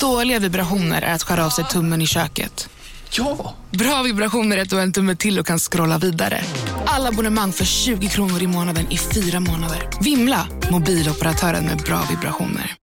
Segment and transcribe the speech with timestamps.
[0.00, 2.68] Dåliga vibrationer är att skära av sig tummen i köket.
[3.10, 3.54] Ja!
[3.70, 6.44] Bra vibrationer är att du har en tumme till och kan scrolla vidare.
[6.86, 9.88] Alla abonnemang för 20 kronor i månaden i fyra månader.
[10.00, 10.46] Vimla!
[10.70, 12.74] Mobiloperatören med bra vibrationer.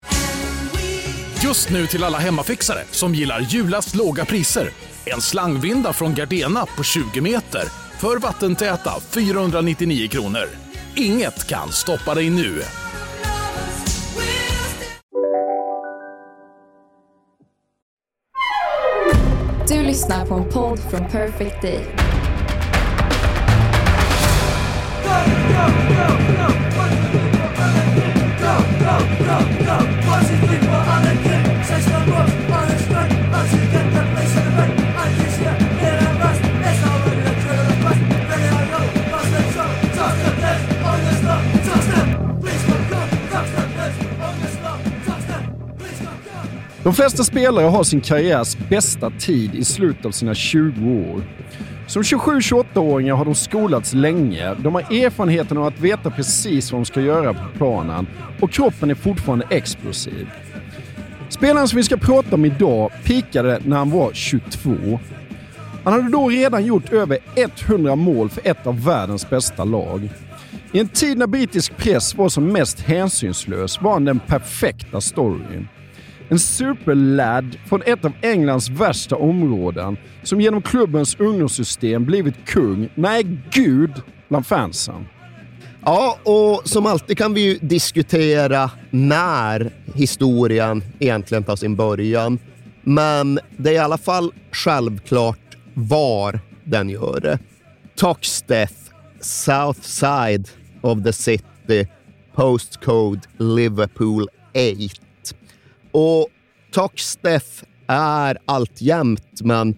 [1.42, 4.70] Just nu till alla hemmafixare som gillar julast låga priser.
[5.04, 7.64] En slangvinda från Gardena på 20 meter
[7.98, 10.48] för vattentäta 499 kronor.
[10.94, 12.62] Inget kan stoppa dig nu.
[19.68, 21.86] Du lyssnar på en podd från Perfect Day.
[46.86, 51.22] De flesta spelare har sin karriärs bästa tid i slutet av sina 20 år.
[51.86, 54.54] Som 27-28-åringar har de skolats länge.
[54.54, 58.06] De har erfarenheten av att veta precis vad de ska göra på planen
[58.40, 60.30] och kroppen är fortfarande explosiv.
[61.28, 65.00] Spelaren som vi ska prata om idag pikade när han var 22.
[65.84, 67.18] Han hade då redan gjort över
[67.68, 70.08] 100 mål för ett av världens bästa lag.
[70.72, 75.68] I en tid när brittisk press var som mest hänsynslös var han den perfekta storyn.
[76.28, 83.26] En superlad från ett av Englands värsta områden som genom klubbens ungdomssystem blivit kung, nej
[83.50, 83.92] gud,
[84.28, 85.06] bland fansen.
[85.84, 92.38] Ja, och som alltid kan vi ju diskutera när historien egentligen tar sin början.
[92.82, 97.38] Men det är i alla fall självklart var den gör det.
[97.94, 98.74] Toxteth,
[99.20, 100.48] South Side
[100.80, 101.86] of the City,
[102.34, 105.05] Postcode Liverpool 8.
[105.96, 106.28] Och
[106.72, 109.76] Toxdeath är alltjämt, men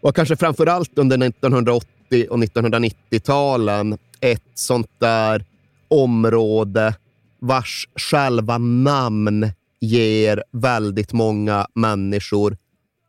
[0.00, 5.44] var kanske framför allt under 1980 och 1990-talen, ett sånt där
[5.88, 6.94] område
[7.40, 12.56] vars själva namn ger väldigt många människor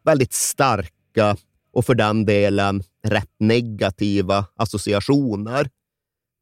[0.06, 1.38] väldigt starka
[1.74, 5.70] och för den delen rätt negativa associationer.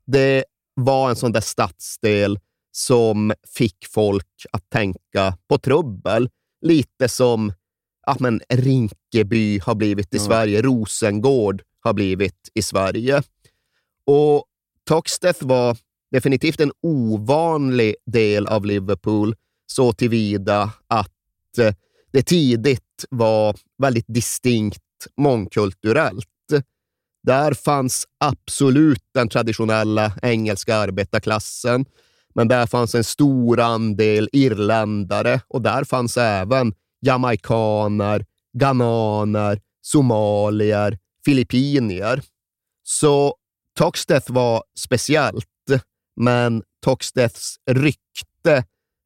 [0.05, 0.43] Det
[0.73, 2.39] var en sån där stadsdel
[2.77, 6.29] som fick folk att tänka på trubbel.
[6.61, 7.53] Lite som
[8.05, 10.23] ja, men Rinkeby har blivit i Ja.
[10.23, 13.23] Sverige, Rosengård har blivit i Sverige.
[14.05, 14.45] Och
[14.83, 15.77] Toxteth var
[16.11, 21.73] definitivt en ovanlig del av Liverpool så tillvida att eh,
[22.11, 24.83] det tidigt var väldigt distinkt
[25.17, 26.27] mångkulturellt.
[27.23, 31.85] Där fanns absolut den traditionella engelska arbetarklassen,
[32.37, 42.21] men där fanns en stor andel irländare och där fanns även jamaikaner, ghananer, somalier, filippinier.
[42.83, 43.35] Så
[43.77, 45.45] Toxteth var speciellt,
[46.15, 48.63] men Toxteths rykte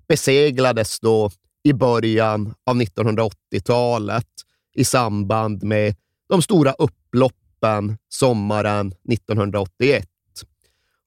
[0.07, 1.31] beseglades då
[1.63, 4.27] i början av 1980-talet
[4.75, 5.95] i samband med
[6.29, 10.07] de stora upploppen sommaren 1981.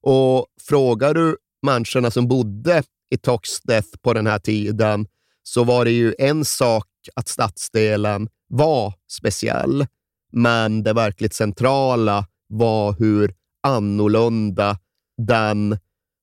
[0.01, 5.07] Och frågar du människorna som bodde i Toxteth på den här tiden
[5.43, 9.87] så var det ju en sak att stadsdelen var speciell,
[10.31, 13.33] men det verkligt centrala var hur
[13.63, 14.79] annorlunda
[15.17, 15.77] den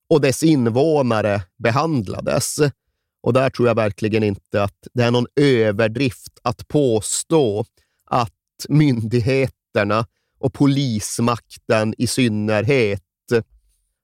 [0.09, 2.57] och dess invånare behandlades.
[3.23, 7.65] Och där tror jag verkligen inte att det är någon överdrift att påstå
[8.05, 10.05] att myndigheterna
[10.39, 13.01] och polismakten i synnerhet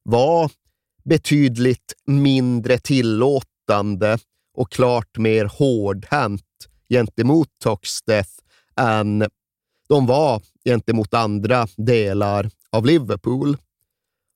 [0.03, 0.51] var
[1.09, 4.17] betydligt mindre tillåtande
[4.57, 6.41] och klart mer hårdhänt
[6.89, 8.29] gentemot Toxteth
[8.79, 9.25] än
[9.89, 13.57] de var gentemot andra delar av Liverpool.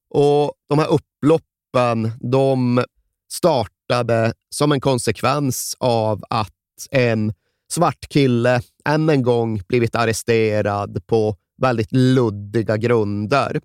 [0.09, 2.83] Och de här upploppen de
[3.31, 6.53] startade som en konsekvens av att
[6.92, 7.33] en
[7.71, 13.62] svart kille än en gång blivit arresterad på väldigt luddiga grunder.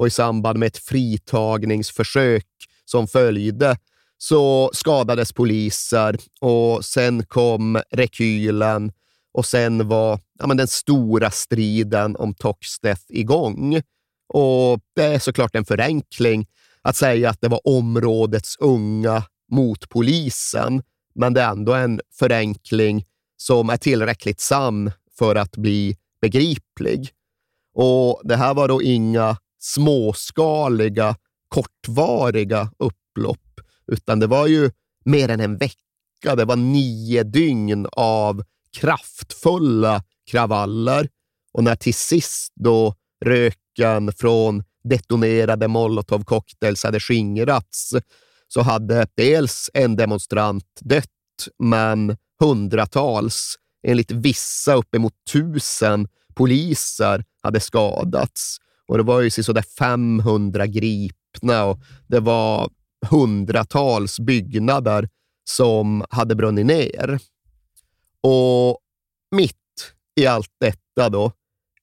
[0.00, 2.46] Och i samband med ett fritagningsförsök
[2.84, 3.76] som följde
[4.18, 8.92] så skadades poliser och sen kom rekylen
[9.32, 13.82] och sen var ja, men den stora striden om Toxteth igång.
[14.28, 16.46] Och det är såklart en förenkling
[16.82, 20.82] att säga att det var områdets unga mot polisen,
[21.14, 23.04] men det är ändå en förenkling
[23.36, 27.10] som är tillräckligt sann för att bli begriplig.
[27.74, 31.16] Och Det här var då inga småskaliga,
[31.48, 33.60] kortvariga upplopp,
[33.92, 34.70] utan det var ju
[35.04, 36.36] mer än en vecka.
[36.36, 38.42] Det var nio dygn av
[38.72, 41.08] kraftfulla kravaller.
[41.52, 47.94] Och när till sist då röken från detonerade molotovcocktails hade skingrats
[48.48, 51.06] så hade dels en demonstrant dött,
[51.58, 58.58] men hundratals, enligt vissa uppemot tusen poliser hade skadats.
[58.90, 62.70] Och det var ju sådär 500 gripna och det var
[63.10, 65.08] hundratals byggnader
[65.44, 67.18] som hade brunnit ner.
[68.22, 68.78] Och
[69.36, 69.56] mitt
[70.20, 71.32] i allt detta då,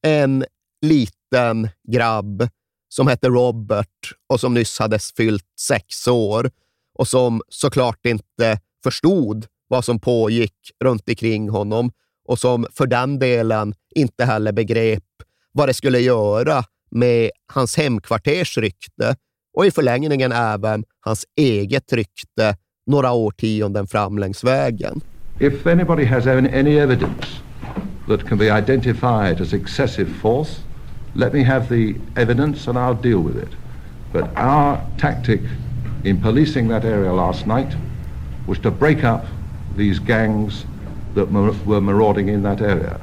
[0.02, 0.46] en
[0.82, 2.50] liten grabb
[2.90, 6.52] som hette Robert och som nyss hade fyllt sex år
[7.00, 11.92] och som såklart inte förstod vad som pågick runt omkring honom
[12.28, 15.04] och som för den delen inte heller begrep
[15.52, 19.16] vad det skulle göra med hans hemkvarters rykte
[19.58, 22.56] och i förlängningen även hans eget rykte
[22.86, 25.02] några årtionden fram längs vägen.
[25.40, 27.28] If anybody has any evidence
[28.08, 30.62] that can be identified as excessive force,
[31.14, 33.50] let me have the evidence and I'll deal with it.
[34.14, 35.42] But our tactic
[36.04, 37.76] in policing that area last night
[38.48, 39.26] was to break up
[39.76, 40.66] these gangs
[41.16, 41.32] that
[41.66, 43.00] were marauding in that area.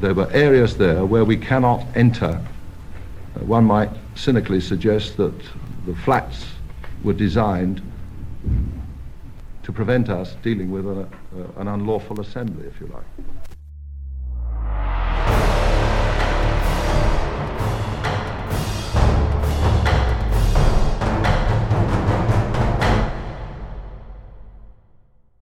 [0.00, 2.40] There were areas there where we cannot enter.
[3.46, 5.34] One might cynically suggest that
[5.86, 6.46] the flats
[7.02, 7.80] were designed
[9.62, 11.06] to prevent us dealing with a,
[11.36, 13.06] a, an unlawful assembly, if you like.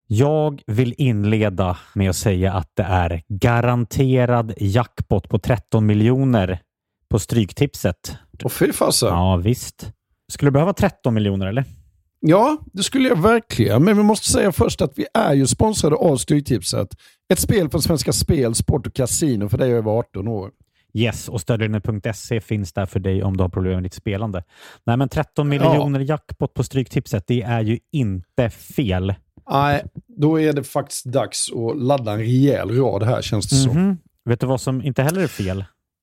[0.10, 6.60] Jag vill inleda med att säga att det är garanterad jackpot på 13 miljoner
[7.10, 8.18] på Stryktipset.
[8.44, 9.10] Och fy fasen.
[9.10, 9.92] Ja, visst.
[10.32, 11.64] Skulle du behöva 13 miljoner eller?
[12.20, 13.84] Ja, det skulle jag verkligen.
[13.84, 16.88] Men vi måste säga först att vi är ju sponsrade av Stryktipset.
[17.34, 20.52] Ett spel från Svenska Spel, Sport och Casino för dig över 18 år.
[20.94, 24.44] Yes, och stödlinjen.se finns där för dig om du har problem med ditt spelande.
[24.86, 26.06] Nej, men 13 miljoner ja.
[26.06, 29.16] jackpot på Stryktipset, det är ju inte fel.
[29.50, 33.70] Nej, då är det faktiskt dags att ladda en rejäl rad här känns det mm
[33.70, 33.74] -hmm.
[33.74, 33.98] som.
[34.26, 35.66] Vet du vad som inte heller är fel?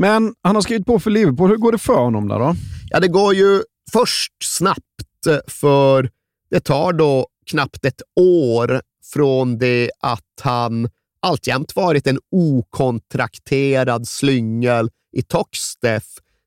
[0.00, 1.50] Men han har skrivit på för Liverpool.
[1.50, 2.54] Hur går det för honom där då?
[2.90, 3.62] Ja, det går ju
[3.92, 6.10] först snabbt, eh, för
[6.50, 8.80] det tar då knappt ett år
[9.12, 10.88] från det att han
[11.20, 16.06] alltjämt varit en okontrakterad slyngel i Toxteth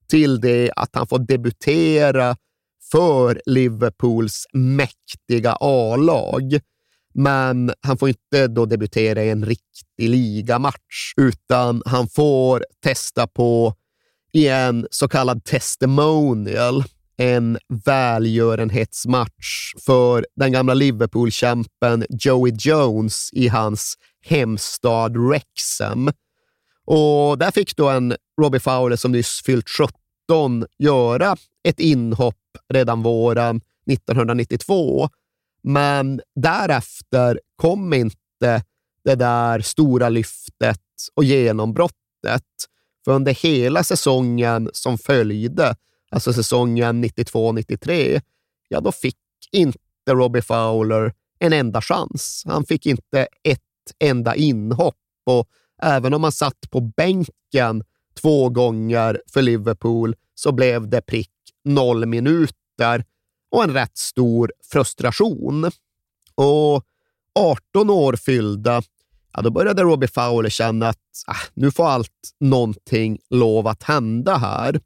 [0.10, 2.36] till det att han får debutera
[2.92, 6.60] för Liverpools mäktiga A-lag.
[7.14, 13.76] Men han får inte då debutera i en riktig ligamatch, utan han får testa på
[14.34, 16.84] i en så kallad testimonial,
[17.18, 26.12] en välgörenhetsmatch för den gamla Liverpool-kämpen Joey Jones i hans hemstad Wrexham.
[26.86, 32.36] Och där fick då en Robbie Fowler som nyss fyllt 17 göra ett inhopp
[32.74, 35.10] redan våren 1992
[35.64, 38.64] men därefter kom inte
[39.04, 40.80] det där stora lyftet
[41.14, 42.46] och genombrottet.
[43.06, 45.76] För under hela säsongen som följde,
[46.12, 48.22] alltså säsongen 92-93,
[48.68, 49.18] ja då fick
[49.52, 52.44] inte Robbie Fowler en enda chans.
[52.48, 53.60] Han fick inte ett
[54.00, 54.96] enda inhopp.
[55.26, 55.48] Och
[55.82, 57.84] även om han satt på bänken
[58.22, 61.32] två gånger för Liverpool så blev det prick
[61.64, 63.06] noll minuter
[63.52, 65.72] och en rätt stor frustration.
[66.36, 66.84] Och
[67.40, 68.82] 18 år fyllda,
[69.34, 74.38] ja, då började Robbie Fowler känna att ah, nu får allt någonting lov att hända
[74.38, 74.80] här.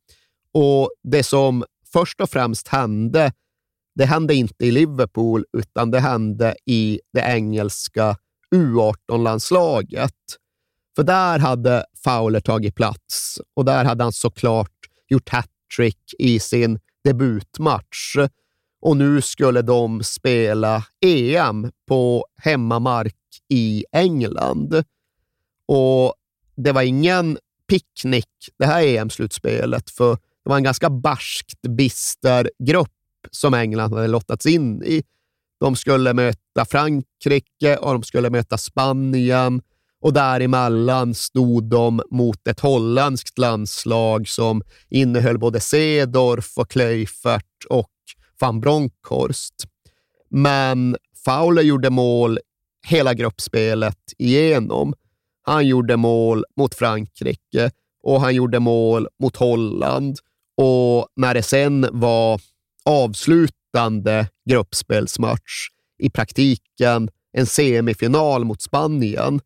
[0.53, 3.33] Och det som först och främst hände,
[3.95, 8.17] det hände inte i Liverpool, utan det hände i det engelska
[8.55, 10.11] U18-landslaget.
[10.95, 14.71] För där hade Fowler tagit plats och där hade han såklart
[15.07, 18.15] gjort hattrick i sin debutmatch.
[18.85, 23.15] Och nu skulle de spela EM på hemmamark
[23.49, 24.83] i England.
[25.67, 26.13] Och
[26.55, 27.37] det var ingen
[27.69, 32.91] picknick det här EM-slutspelet, för det var en ganska barskt bister grupp
[33.31, 35.03] som England hade lottats in i.
[35.59, 39.61] De skulle möta Frankrike och de skulle möta Spanien
[40.01, 47.89] och däremellan stod de mot ett holländskt landslag som innehöll både Sedorf och Kluivert och
[48.39, 49.53] van Bronckhorst.
[50.29, 52.39] Men Fowler gjorde mål
[52.87, 54.93] hela gruppspelet igenom.
[55.41, 57.71] Han gjorde mål mot Frankrike
[58.03, 60.17] och han gjorde mål mot Holland.
[60.57, 62.41] Och när det sen var
[62.85, 65.67] avslutande gruppspelsmatch,
[65.99, 69.41] i praktiken en semifinal mot Spanien,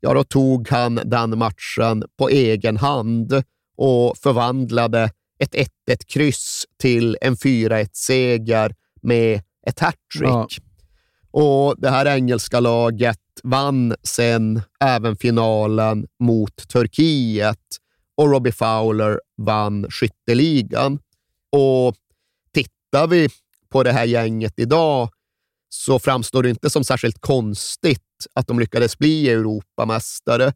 [0.00, 3.42] ja, då tog han den matchen på egen hand
[3.76, 5.66] och förvandlade ett 1-1
[6.06, 10.22] kryss till en 4-1-seger med ett hattrick.
[10.22, 10.48] Ja.
[11.30, 17.58] Och det här engelska laget vann sen även finalen mot Turkiet
[18.16, 20.98] och Robbie Fowler vann skytteligan.
[21.52, 21.94] Och
[22.54, 23.28] tittar vi
[23.68, 25.08] på det här gänget idag
[25.68, 30.52] så framstår det inte som särskilt konstigt att de lyckades bli Europamästare.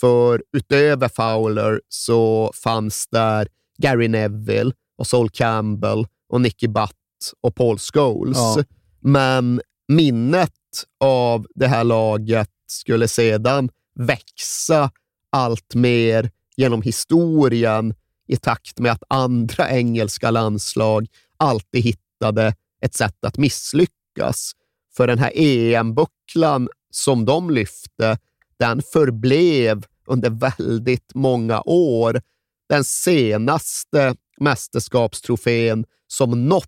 [0.00, 3.48] För utöver Fowler så fanns där
[3.82, 8.38] Gary Neville och Sol Campbell och Nicky Butt och Paul Scholes.
[8.38, 8.64] Ja.
[9.00, 10.52] Men minnet
[11.00, 14.90] av det här laget skulle sedan växa
[15.32, 17.94] allt mer genom historien
[18.28, 21.06] i takt med att andra engelska landslag
[21.36, 24.52] alltid hittade ett sätt att misslyckas.
[24.96, 28.18] För den här EM-bucklan som de lyfte,
[28.58, 32.20] den förblev under väldigt många år
[32.68, 36.64] den senaste mästerskapstrofén som något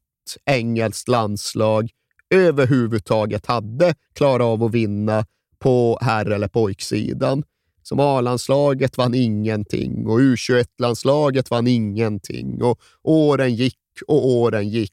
[0.47, 1.90] engelskt landslag
[2.30, 5.26] överhuvudtaget hade klarat av att vinna
[5.59, 7.42] på herr eller pojksidan.
[7.83, 14.92] Som A-landslaget vann ingenting och U21-landslaget vann ingenting och åren gick och åren gick.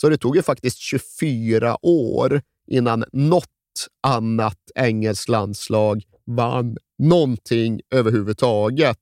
[0.00, 3.46] Så det tog ju faktiskt 24 år innan något
[4.02, 8.98] annat engelskt landslag vann någonting överhuvudtaget.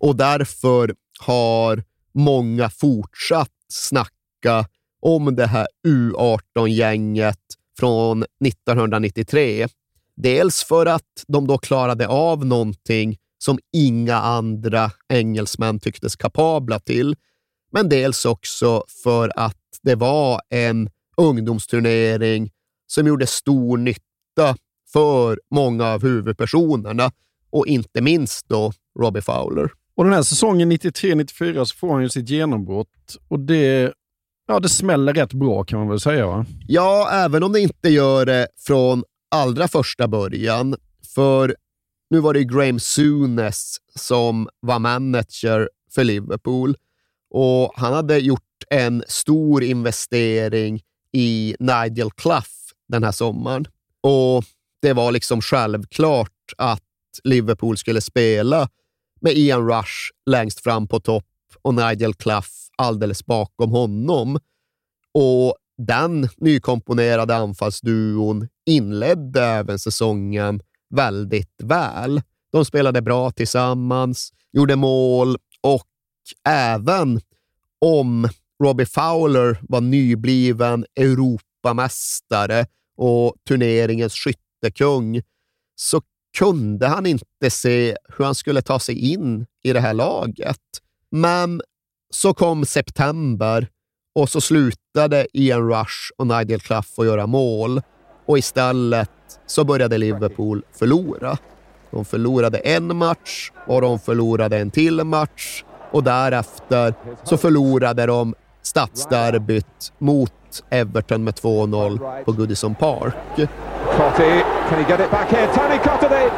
[0.00, 4.66] Och därför har många fortsatt snacka
[5.00, 7.38] om det här U18-gänget
[7.78, 9.68] från 1993.
[10.16, 17.16] Dels för att de då klarade av någonting som inga andra engelsmän tycktes kapabla till,
[17.72, 22.50] men dels också för att det var en ungdomsturnering
[22.86, 24.56] som gjorde stor nytta
[24.92, 27.10] för många av huvudpersonerna
[27.50, 29.70] och inte minst då Robbie Fowler.
[29.94, 33.92] Och den här säsongen 93-94 så får han ju sitt genombrott och det,
[34.46, 36.46] ja, det smäller rätt bra kan man väl säga va?
[36.66, 40.76] Ja, även om det inte gör det från allra första början.
[41.14, 41.56] För
[42.10, 46.76] nu var det Graham Souness som var manager för Liverpool
[47.30, 50.82] och han hade gjort en stor investering
[51.12, 52.48] i Nigel Clough
[52.88, 53.66] den här sommaren.
[54.00, 54.44] Och
[54.82, 56.82] det var liksom självklart att
[57.24, 58.68] Liverpool skulle spela
[59.20, 61.26] med Ian Rush längst fram på topp
[61.62, 64.38] och Nigel Clough alldeles bakom honom.
[65.14, 65.54] Och
[65.86, 70.60] den nykomponerade anfallsduon inledde även säsongen
[70.94, 72.22] väldigt väl.
[72.52, 75.86] De spelade bra tillsammans, gjorde mål och
[76.48, 77.20] även
[77.80, 78.28] om
[78.62, 84.14] Robbie Fowler var nybliven Europamästare och turneringens
[84.62, 85.22] skyttekung
[85.76, 86.00] så
[86.38, 90.58] kunde han inte se hur han skulle ta sig in i det här laget.
[91.10, 91.62] Men
[92.10, 93.68] så kom september
[94.14, 97.82] och så slutade Ian Rush och Nigel Clough att göra mål
[98.26, 99.10] och istället
[99.46, 101.38] så började Liverpool förlora.
[101.90, 108.34] De förlorade en match och de förlorade en till match och därefter så förlorade de
[108.62, 110.32] stadsderbyt mot
[110.70, 113.48] Everton med 2-0 på Goodison Park.
[113.96, 115.46] Cotty, can he get it back here?
[115.54, 116.28] Tony Cotty!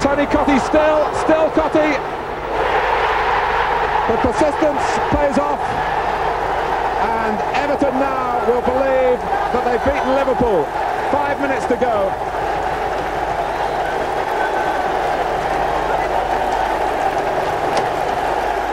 [0.00, 1.98] Tony Cotty still, still Cotty!
[4.10, 5.60] The persistence pays off
[7.00, 9.18] and Everton now will believe
[9.54, 10.64] that they've beaten Liverpool.
[11.10, 12.10] Five minutes to go.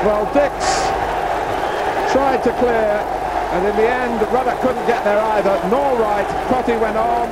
[0.04, 0.54] Well, Dix
[2.12, 3.00] tried to clear,
[3.54, 6.28] and in the end, Ruddock couldn't get there either, nor Wright.
[6.50, 7.30] Cotty went on,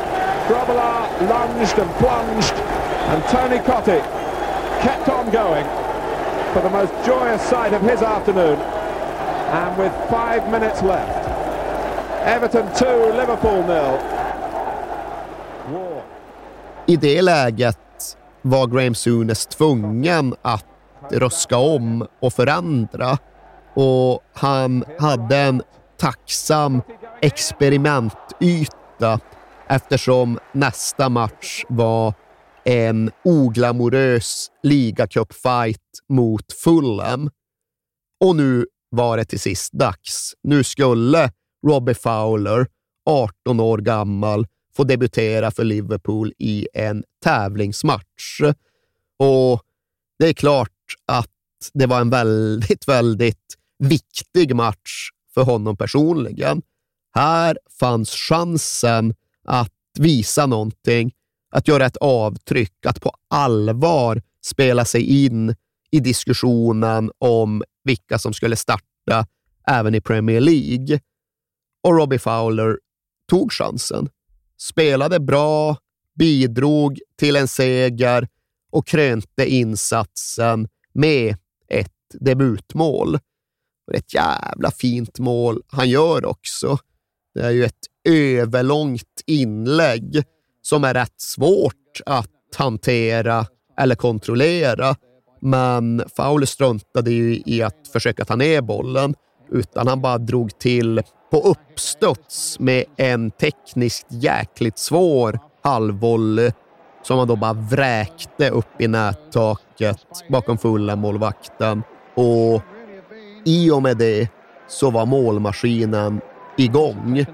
[0.48, 2.54] Grobbelaar lunged and plunged,
[3.12, 4.02] and Tony Cotty
[4.82, 5.66] kept on going
[6.54, 8.60] for the most joyous sight of his afternoon.
[9.52, 11.28] And with five minutes left,
[12.26, 12.86] Everton 2,
[13.18, 14.00] Liverpool 0.
[15.72, 16.04] War.
[16.86, 17.78] I det läget
[18.42, 20.66] var Graham Sunes tvungen att
[21.12, 23.18] röska om och förändra.
[23.74, 25.62] Och han hade en
[25.98, 26.82] tacksam
[27.22, 29.20] experimentyta
[29.70, 32.14] eftersom nästa match var
[32.66, 37.30] en oglamorös ligacupfight mot Fulham.
[38.20, 40.34] Och nu var det till sist dags.
[40.44, 41.32] Nu skulle
[41.68, 42.68] Robbie Fowler,
[43.10, 48.42] 18 år gammal, få debutera för Liverpool i en tävlingsmatch.
[49.20, 49.62] Och
[50.20, 50.70] det är klart
[51.06, 51.32] att
[51.74, 56.62] det var en väldigt, väldigt viktig match för honom personligen.
[57.16, 59.14] Här fanns chansen
[59.46, 61.12] att visa någonting,
[61.52, 65.56] att göra ett avtryck, att på allvar spela sig in
[65.92, 69.28] i diskussionen om vilka som skulle starta
[69.68, 71.00] även i Premier League.
[71.84, 72.78] Och Robbie Fowler
[73.30, 74.10] tog chansen.
[74.58, 75.78] Spelade bra,
[76.16, 78.28] bidrog till en seger
[78.72, 81.38] och krönte insatsen med
[81.68, 83.16] ett debutmål.
[83.88, 86.78] Och det är ett jävla fint mål han gör också.
[87.34, 90.24] Det är ju ett överlångt inlägg
[90.62, 93.46] som är rätt svårt att hantera
[93.80, 94.96] eller kontrollera.
[95.42, 99.16] Men Fowler struntade ju i att försöka ta ner bollen,
[99.52, 106.52] utan han bara drog till på uppstuds med en tekniskt jäkligt svår halvvolley
[107.04, 111.84] som han då bara vräkte upp i nättaket bakom fulla målvakten.
[112.16, 112.62] Och
[113.46, 114.30] i och med det
[114.68, 116.22] så var målmaskinen
[116.58, 117.26] igång.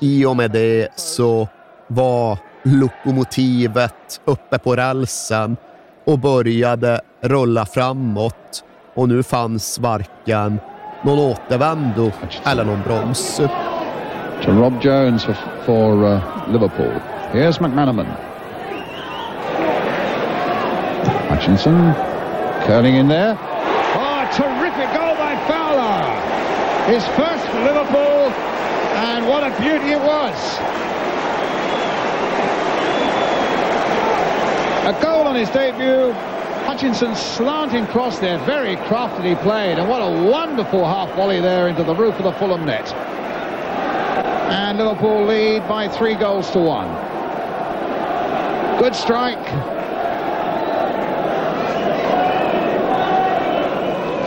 [0.00, 1.48] I och med det så
[1.86, 5.56] var lokomotivet uppe på rälsen
[6.06, 8.64] och började rulla framåt.
[8.94, 10.60] Och nu fanns varken
[11.02, 12.10] någon återvändo
[12.44, 13.40] eller någon broms.
[14.42, 15.34] To Rob Jones for,
[15.64, 16.20] for uh,
[16.52, 16.92] Liverpool.
[17.32, 18.06] Here's McManaman.
[21.28, 21.92] Hutchinson
[22.66, 23.34] curling in there.
[23.34, 25.98] Oh, a terrific goal by Fowler.
[26.92, 28.01] His first for Liverpool,
[29.22, 30.58] and what a beauty it was.
[34.86, 36.12] A goal on his debut.
[36.64, 41.82] Hutchinson slanting cross there, very craftily played, and what a wonderful half volley there into
[41.84, 42.92] the roof of the Fulham net.
[44.50, 46.88] And Liverpool lead by three goals to one.
[48.78, 49.44] Good strike.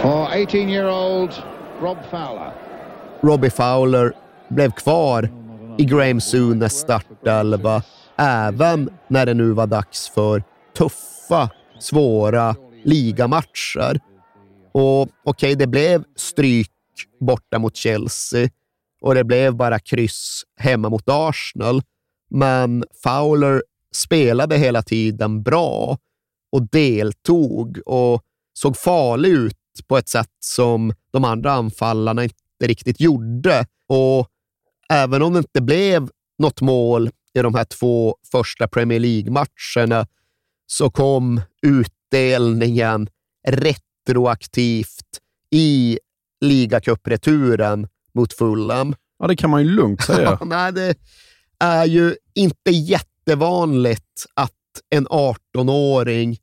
[0.01, 1.43] For 18-year-old
[1.79, 2.53] Rob Fowler.
[3.21, 4.13] Robbie Fowler
[4.49, 5.29] blev kvar
[5.77, 7.83] i Graham Sunes startelva
[8.17, 10.43] även när det nu var dags för
[10.77, 13.99] tuffa, svåra ligamatcher.
[14.71, 16.71] Och okej, okay, det blev stryk
[17.19, 18.49] borta mot Chelsea
[19.01, 21.81] och det blev bara kryss hemma mot Arsenal.
[22.29, 25.97] Men Fowler spelade hela tiden bra
[26.51, 28.21] och deltog och
[28.53, 33.65] såg farlig ut på ett sätt som de andra anfallarna inte riktigt gjorde.
[33.87, 34.27] Och
[34.89, 40.07] även om det inte blev något mål i de här två första Premier League-matcherna
[40.67, 43.09] så kom utdelningen
[43.47, 45.19] retroaktivt
[45.51, 45.99] i
[46.41, 48.95] ligacupreturen mot Fulham.
[49.19, 50.39] Ja, det kan man ju lugnt säga.
[50.45, 50.95] Nej, det
[51.59, 54.51] är ju inte jättevanligt att
[54.89, 56.37] en 18-åring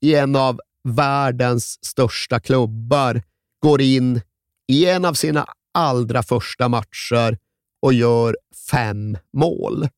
[0.00, 3.22] i en av världens största klubbar
[3.62, 4.20] går in
[4.68, 7.38] i en av sina allra första matcher
[7.82, 8.36] och gör
[8.70, 9.88] fem mål.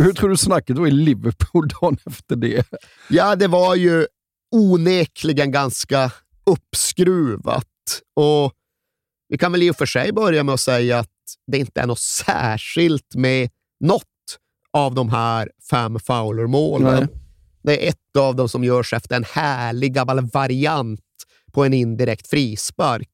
[0.00, 2.66] Hur tror du snacket var i Liverpool dagen efter det?
[3.08, 4.06] Ja, det var ju
[4.52, 6.12] onekligen ganska
[6.46, 7.66] uppskruvat.
[8.14, 8.52] Och
[9.28, 11.08] vi kan väl i och för sig börja med att säga att
[11.46, 14.04] det inte är något särskilt med något
[14.72, 17.08] av de här fem Fowler-målen.
[17.62, 21.00] Det är ett av dem som görs efter en härlig gammal variant
[21.52, 23.08] på en indirekt frispark.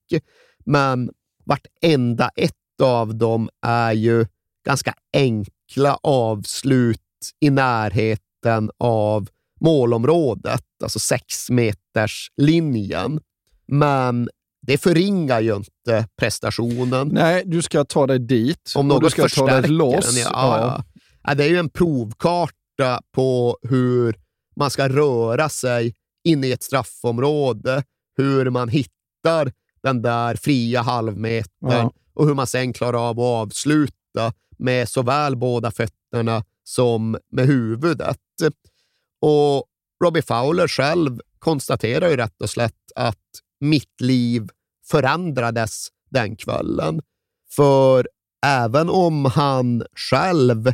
[0.65, 1.11] Men
[1.45, 4.27] vartenda ett av dem är ju
[4.67, 7.01] ganska enkla avslut
[7.41, 9.29] i närheten av
[9.61, 13.21] målområdet, alltså sex meters linjen.
[13.67, 14.29] Men
[14.63, 17.09] det förringar ju inte prestationen.
[17.09, 18.73] Nej, du ska ta dig dit.
[18.77, 20.17] Om något du ska ta dig loss.
[20.17, 20.85] Ja, ja.
[21.23, 24.17] Ja, det är ju en provkarta på hur
[24.57, 27.83] man ska röra sig in i ett straffområde,
[28.17, 33.25] hur man hittar den där fria halvmetern Ja och hur man sen klarar av att
[33.25, 38.19] avsluta med såväl båda fötterna som med huvudet.
[39.21, 39.65] Och
[40.05, 43.25] Robbie Fowler själv konstaterar ju rätt och slätt att
[43.61, 44.49] mitt liv
[44.87, 47.03] förändrades den kvällen.
[47.51, 48.09] För
[48.47, 50.73] även om han själv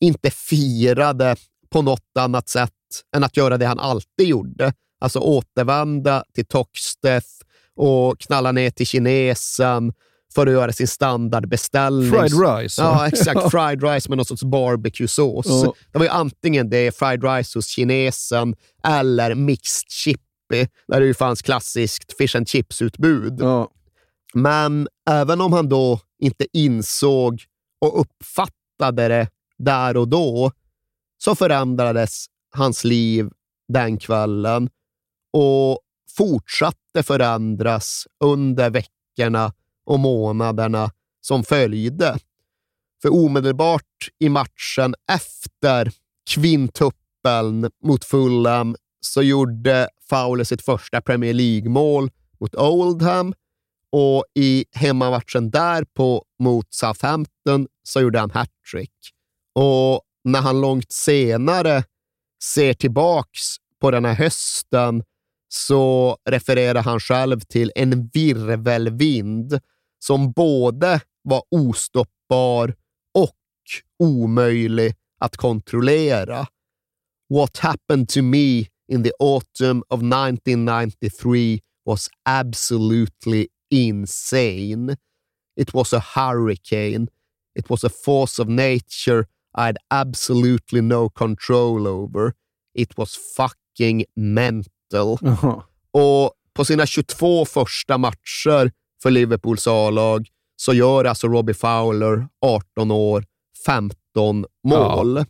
[0.00, 1.36] inte firade
[1.70, 2.72] på något annat sätt
[3.16, 7.28] än att göra det han alltid gjorde, alltså återvända till Toxteth
[7.74, 9.92] och knalla ner till kinesen
[10.32, 12.10] för att göra sin standardbeställning.
[12.10, 12.82] Fried rice.
[12.82, 13.50] Ja, exakt.
[13.50, 15.46] Fried rice med någon sorts barbecue-sås.
[15.48, 15.74] Ja.
[15.92, 21.14] Det var ju antingen det, fried rice hos kinesen, eller mixed chippy, där det ju
[21.14, 23.36] fanns klassiskt fish and chips-utbud.
[23.40, 23.70] Ja.
[24.34, 27.42] Men även om han då inte insåg
[27.80, 30.52] och uppfattade det där och då,
[31.24, 33.30] så förändrades hans liv
[33.68, 34.68] den kvällen
[35.32, 35.78] och
[36.16, 39.52] fortsatte förändras under veckorna
[39.86, 40.90] och månaderna
[41.20, 42.18] som följde.
[43.02, 45.92] För omedelbart i matchen efter
[46.30, 53.34] kvintuppeln mot Fulham så gjorde Fowler sitt första Premier League-mål mot Oldham
[53.92, 58.94] och i hemmamatchen därpå mot Southampton så gjorde han hattrick.
[59.54, 61.84] Och när han långt senare
[62.42, 63.40] ser tillbaks
[63.80, 65.02] på den här hösten
[65.48, 69.60] så refererar han själv till en virvelvind
[70.02, 72.74] som både var ostoppbar
[73.14, 73.36] och
[73.98, 76.46] omöjlig att kontrollera.
[77.28, 84.96] What happened to me in the autumn of 1993 was absolutely insane.
[85.56, 87.06] It was a hurricane.
[87.54, 92.34] It was a force of nature I had absolutely no control over.
[92.74, 95.18] It was fucking mental.
[95.20, 95.62] Jaha.
[95.90, 98.70] Och på sina 22 första matcher
[99.02, 103.24] för Liverpools A-lag så gör alltså Robbie Fowler, 18 år,
[103.66, 105.24] 15 mål.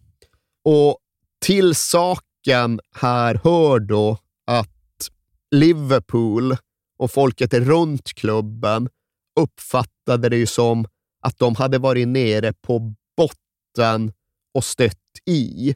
[0.65, 0.99] Och
[1.45, 4.69] till saken här hör då att
[5.51, 6.57] Liverpool
[6.99, 8.89] och folket runt klubben
[9.41, 10.87] uppfattade det ju som
[11.23, 14.13] att de hade varit nere på botten
[14.55, 15.75] och stött i.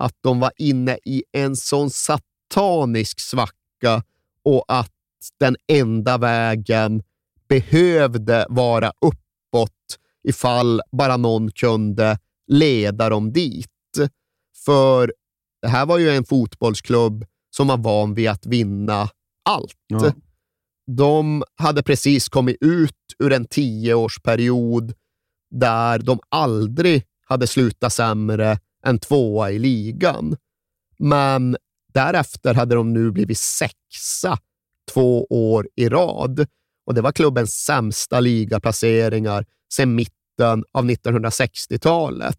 [0.00, 4.02] Att de var inne i en sån satanisk svacka
[4.44, 4.92] och att
[5.38, 7.02] den enda vägen
[7.48, 13.68] behövde vara uppåt ifall bara någon kunde leda dem dit.
[14.64, 15.12] För
[15.62, 17.24] det här var ju en fotbollsklubb
[17.56, 19.08] som var van vid att vinna
[19.44, 19.74] allt.
[19.86, 20.12] Ja.
[20.86, 24.94] De hade precis kommit ut ur en tioårsperiod
[25.50, 30.36] där de aldrig hade slutat sämre än tvåa i ligan.
[30.98, 31.56] Men
[31.92, 34.38] därefter hade de nu blivit sexa
[34.92, 36.46] två år i rad
[36.88, 42.38] och det var klubbens sämsta ligaplaceringar sedan mitten av 1960-talet.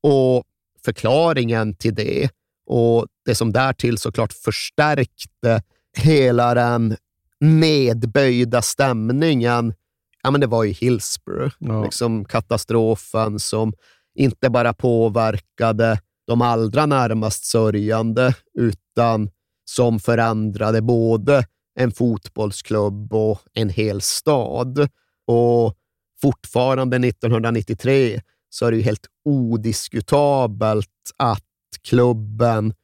[0.00, 0.44] Och
[0.84, 2.30] förklaringen till det
[2.66, 5.62] och det som därtill såklart förstärkte
[5.96, 6.96] hela den
[7.40, 9.74] nedböjda stämningen,
[10.22, 11.54] ja, men det var ju Hillsborough.
[11.58, 11.84] Ja.
[11.84, 13.72] Liksom katastrofen som
[14.14, 19.30] inte bara påverkade de allra närmast sörjande, utan
[19.64, 24.88] som förändrade både en fotbollsklubb och en hel stad.
[25.26, 25.74] Och
[26.22, 31.44] fortfarande 1993 så är det ju helt odiskutabelt att
[31.82, 32.74] klubben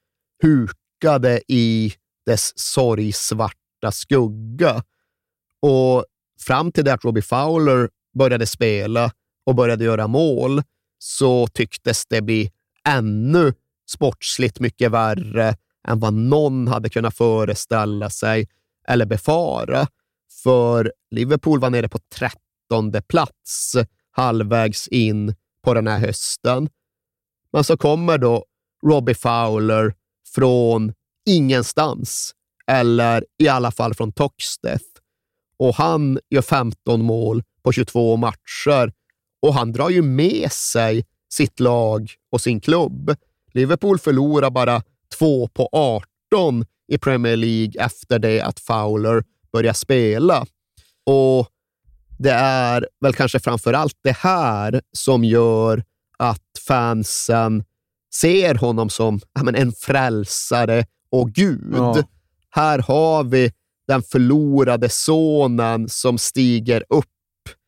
[0.42, 1.94] hukade i
[2.26, 4.82] dess sorgsvarta skugga.
[5.62, 6.04] Och
[6.40, 9.12] fram till det att Robbie Fowler började spela
[9.46, 10.62] och började göra mål
[10.98, 12.50] så tycktes det bli
[12.88, 13.54] ännu
[13.90, 15.56] sportsligt mycket värre
[15.88, 18.48] än vad någon hade kunnat föreställa sig
[18.88, 19.86] eller befara.
[20.42, 23.76] För Liverpool var nere på trettonde plats
[24.10, 26.68] halvvägs in på den här hösten.
[27.52, 28.44] Men så kommer då
[28.86, 29.94] Robbie Fowler
[30.34, 30.92] från
[31.26, 32.34] ingenstans,
[32.66, 34.84] eller i alla fall från Toxteth.
[35.58, 38.92] Och han gör 15 mål på 22 matcher
[39.42, 43.16] och han drar ju med sig sitt lag och sin klubb.
[43.52, 44.82] Liverpool förlorar bara
[45.18, 50.46] två på 18 i Premier League efter det att Fowler började spela.
[51.06, 51.48] Och
[52.18, 55.84] det är väl kanske framför allt det här som gör
[56.18, 57.64] att fansen
[58.14, 61.74] ser honom som ja, men en frälsare och Gud.
[61.74, 62.02] Ja.
[62.50, 63.52] Här har vi
[63.86, 67.06] den förlorade sonen som stiger upp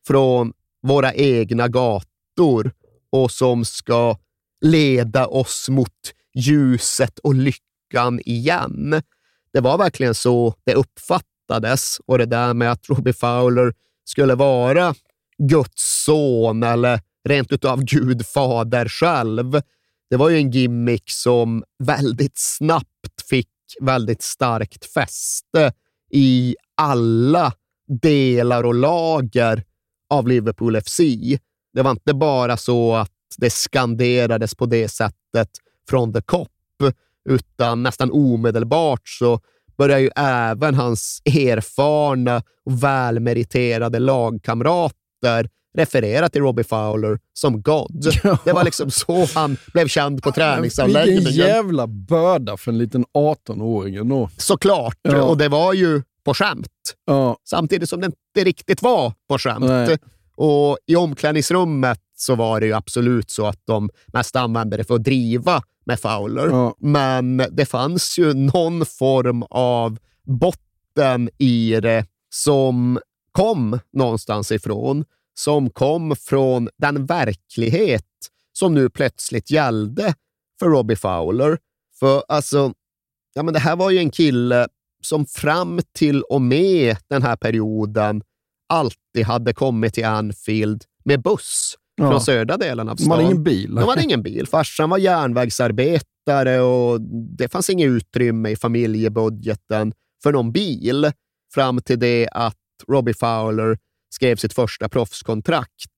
[0.07, 2.71] från våra egna gator
[3.11, 4.17] och som ska
[4.61, 9.01] leda oss mot ljuset och lyckan igen.
[9.53, 13.73] Det var verkligen så det uppfattades och det där med att Robbie Fowler
[14.05, 14.95] skulle vara
[15.37, 19.61] Guds son eller rent utav Gud fader själv.
[20.09, 23.49] Det var ju en gimmick som väldigt snabbt fick
[23.81, 25.73] väldigt starkt fäste
[26.11, 27.53] i alla
[28.01, 29.63] delar och lager
[30.09, 30.99] av Liverpool FC.
[31.73, 35.49] Det var inte bara så att det skanderades på det sättet
[35.89, 36.49] från The Cop,
[37.29, 39.39] utan nästan omedelbart så
[39.77, 48.05] börjar ju även hans erfarna och välmeriterade lagkamrater referera till Robbie Fowler som God.
[48.23, 48.37] Ja.
[48.45, 51.23] Det var liksom så han blev känd på träningsanläggningen.
[51.23, 54.29] Vilken jävla börda för en liten 18-åring ändå.
[54.37, 55.21] Såklart, Ja.
[55.23, 56.67] och det var ju på skämt.
[57.05, 59.65] Ja, Samtidigt som det inte riktigt var på skämt.
[59.65, 59.97] Nej.
[60.35, 64.95] Och i omklädningsrummet så var det ju absolut så att de mest använde det för
[64.95, 66.47] att driva med Fowler.
[66.47, 66.75] Ja.
[66.79, 72.99] Men det fanns ju någon form av botten i det som
[73.31, 75.05] kom någonstans ifrån.
[75.35, 78.05] Som kom från den verklighet
[78.53, 80.13] som nu plötsligt gällde
[80.59, 81.57] för Robbie Fowler.
[81.99, 82.73] För alltså,
[83.33, 84.67] ja men det här var ju en kille
[85.01, 88.21] som fram till och med den här perioden
[88.69, 92.09] alltid hade kommit till Anfield med buss Ja.
[92.09, 93.11] från södra delen av de stan.
[93.11, 93.75] hade ingen bil.
[93.75, 94.47] De hade ingen bil.
[94.47, 97.01] Farsan var järnvägsarbetare och
[97.37, 101.11] det fanns inget utrymme i familjebudgeten för någon bil
[101.53, 103.77] fram till det att Robbie Fowler
[104.13, 105.91] skrev sitt första proffskontrakt.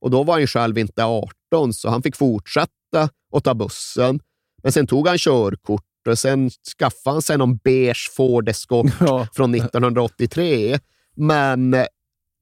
[0.00, 4.20] Och då var han själv inte 18, så han fick fortsätta att ta bussen.
[4.62, 9.26] Men sen tog han körkort och sen skaffade han sig någon beige Ford Escort Ja.
[9.32, 10.78] från 1983.
[11.16, 11.76] Men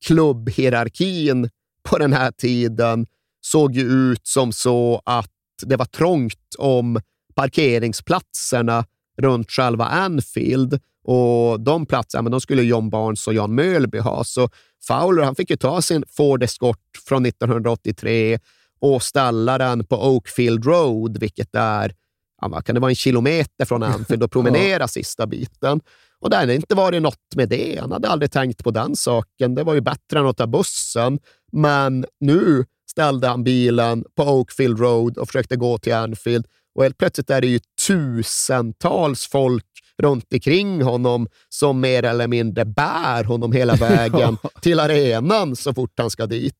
[0.06, 1.48] klubbhierarkin
[1.82, 3.06] på den här tiden
[3.40, 5.30] såg ju ut som så att
[5.62, 7.00] det var trångt om
[7.34, 8.84] parkeringsplatserna
[9.20, 14.24] runt själva Anfield och de platserna men de skulle John Barnes och Jan Mölby ha.
[14.24, 14.48] Så
[14.86, 18.38] Fowler han fick ju ta sin Ford Escort från 1983
[18.80, 21.94] och ställa den på Oakfield Road, vilket är
[22.40, 25.80] ja, kan det vara en kilometer från Anfield och promenera sista biten.
[26.20, 27.78] Och det hade inte varit något med det.
[27.80, 29.54] Han hade aldrig tänkt på den saken.
[29.54, 31.18] Det var ju bättre än att ta bussen.
[31.52, 36.46] Men nu ställde han bilen på Oakfield Road och försökte gå till Anfield.
[36.74, 39.64] Och helt plötsligt är det ju tusentals folk
[40.02, 45.92] runt omkring honom som mer eller mindre bär honom hela vägen till arenan så fort
[45.96, 46.54] han ska dit.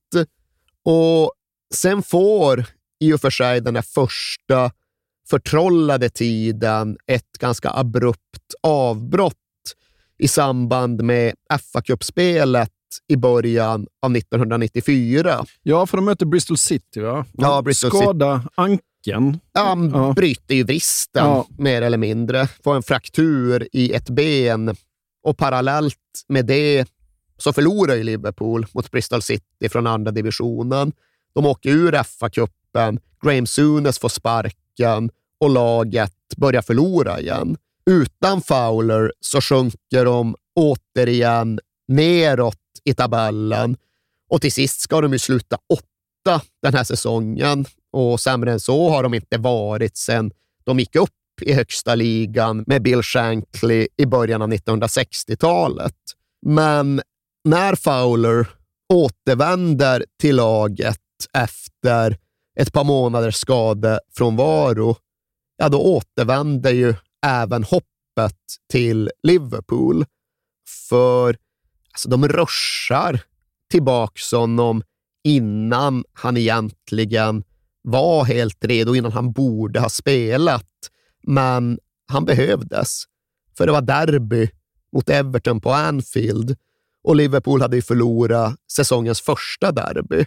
[0.84, 1.32] Och
[1.74, 2.64] sen får
[3.00, 4.70] i och för sig den här första
[5.30, 9.34] förtrollade tiden ett ganska abrupt avbrott
[10.18, 11.34] i samband med
[11.72, 12.70] fa Cup-spelet
[13.08, 15.44] i början av 1994.
[15.62, 17.24] Ja, för de möter Bristol City, va?
[17.32, 18.02] Ja, Bristol City.
[18.04, 19.38] Skada ankeln.
[19.54, 20.12] Han Ja.
[20.16, 21.46] bryter ju vristen, Ja.
[21.58, 22.46] mer eller mindre.
[22.64, 24.76] Får en fraktur i ett ben
[25.22, 25.96] och parallellt
[26.28, 26.88] med det
[27.38, 30.92] så förlorar ju Liverpool mot Bristol City från andra divisionen.
[31.34, 37.56] De åker ur FA-cupen, Graham Souness får sparken och laget börjar förlora igen.
[37.88, 43.76] Utan Fowler så sjunker de återigen neråt i tabellen
[44.30, 48.90] och till sist ska de ju sluta åtta den här säsongen och sämre än så
[48.90, 50.30] har de inte varit sedan
[50.64, 51.10] de gick upp
[51.42, 55.96] i högsta ligan med Bill Shankly i början av 1960-talet.
[56.46, 57.02] Men
[57.44, 58.46] när Fowler
[58.92, 60.98] återvänder till laget
[61.32, 62.18] efter
[62.60, 64.96] ett par månaders skadefrånvaro,
[65.56, 66.94] ja då återvänder ju
[67.26, 68.38] även hoppet
[68.70, 70.04] till Liverpool.
[70.88, 71.36] För
[71.92, 73.20] alltså, de ruschar
[73.70, 74.82] tillbaks honom
[75.24, 77.44] innan han egentligen
[77.82, 80.66] var helt redo, innan han borde ha spelat.
[81.22, 83.04] Men han behövdes,
[83.58, 84.50] för det var derby
[84.92, 86.56] mot Everton på Anfield
[87.04, 90.26] och Liverpool hade ju förlorat säsongens första derby.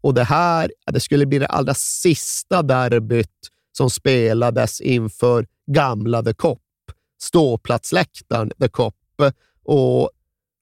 [0.00, 6.34] Och det här det skulle bli det allra sista derbyt som spelades inför gamla The
[6.34, 6.62] Cop,
[7.18, 8.94] ståplatsläktaren The Cop.
[9.64, 10.10] Och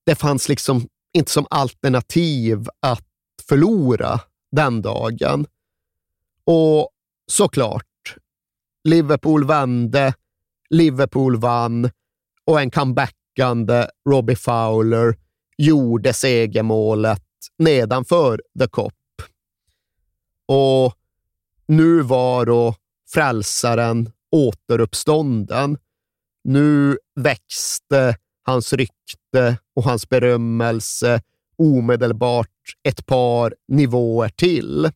[0.07, 3.05] det fanns liksom inte som alternativ att
[3.49, 4.21] förlora
[4.53, 5.47] den dagen.
[6.45, 6.91] Och
[7.27, 8.17] såklart,
[8.85, 10.15] Liverpool vände
[10.71, 11.91] Liverpool vann
[12.45, 15.19] och en comebackande Robbie Fowler
[15.59, 17.23] gjorde segermålet
[17.59, 18.93] nedanför The Cop.
[20.47, 20.95] Och
[21.67, 22.75] nu var då
[23.13, 25.79] frälsaren återuppstånden.
[26.45, 31.21] Nu växte hans rykte och hans berömmelse
[31.59, 32.49] omedelbart
[32.83, 34.91] ett par nivåer till.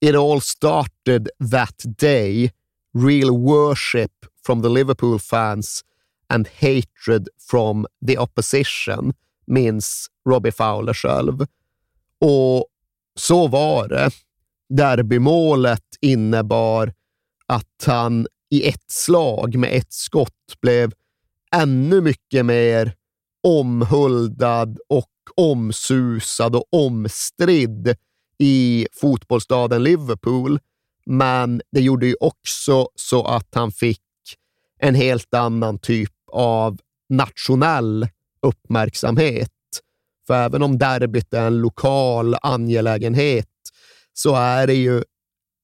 [0.00, 2.52] It all started that day.
[2.98, 4.12] Real worship
[4.46, 5.84] from the Liverpool fans
[6.28, 9.12] and hatred from the opposition,
[9.46, 11.46] minns Robbie Fowler själv.
[12.20, 12.66] Och
[13.14, 14.10] så var det.
[14.68, 16.92] Derbymålet innebar
[17.46, 20.92] att han i ett slag med ett skott blev
[21.56, 22.94] ännu mycket mer
[23.42, 27.96] omhuldad och omsusad och omstridd
[28.38, 30.58] i fotbollsstaden Liverpool.
[31.06, 34.00] Men det gjorde ju också så att han fick
[34.78, 38.08] en helt annan typ av nationell
[38.42, 39.50] uppmärksamhet.
[40.26, 43.48] För även om derbyt är en lokal angelägenhet
[44.12, 45.02] så är det ju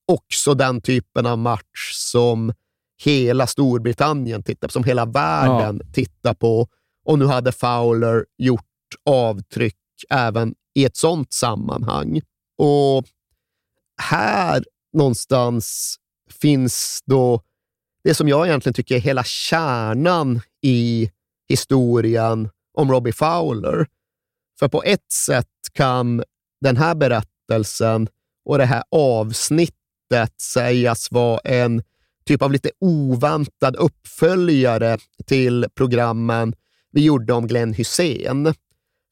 [0.06, 2.52] också den typen av match som
[3.02, 5.92] hela Storbritannien tittar på, som hela världen ja.
[5.92, 6.68] tittar på.
[7.04, 8.64] Och nu hade Fowler gjort
[9.04, 9.76] avtryck
[10.10, 12.20] även i ett sånt sammanhang.
[12.58, 13.04] Och
[14.02, 15.96] här någonstans
[16.40, 17.40] finns då
[18.04, 21.10] det som jag egentligen tycker är hela kärnan i
[21.48, 23.86] historien om Robbie Fowler.
[24.58, 26.24] För på ett sätt kan
[26.60, 28.08] den här berättelsen
[28.44, 31.82] och det här avsnittet sägas vara en
[32.26, 36.54] typ av lite oväntad uppföljare till programmen
[36.92, 38.54] vi gjorde om Glenn Hussein.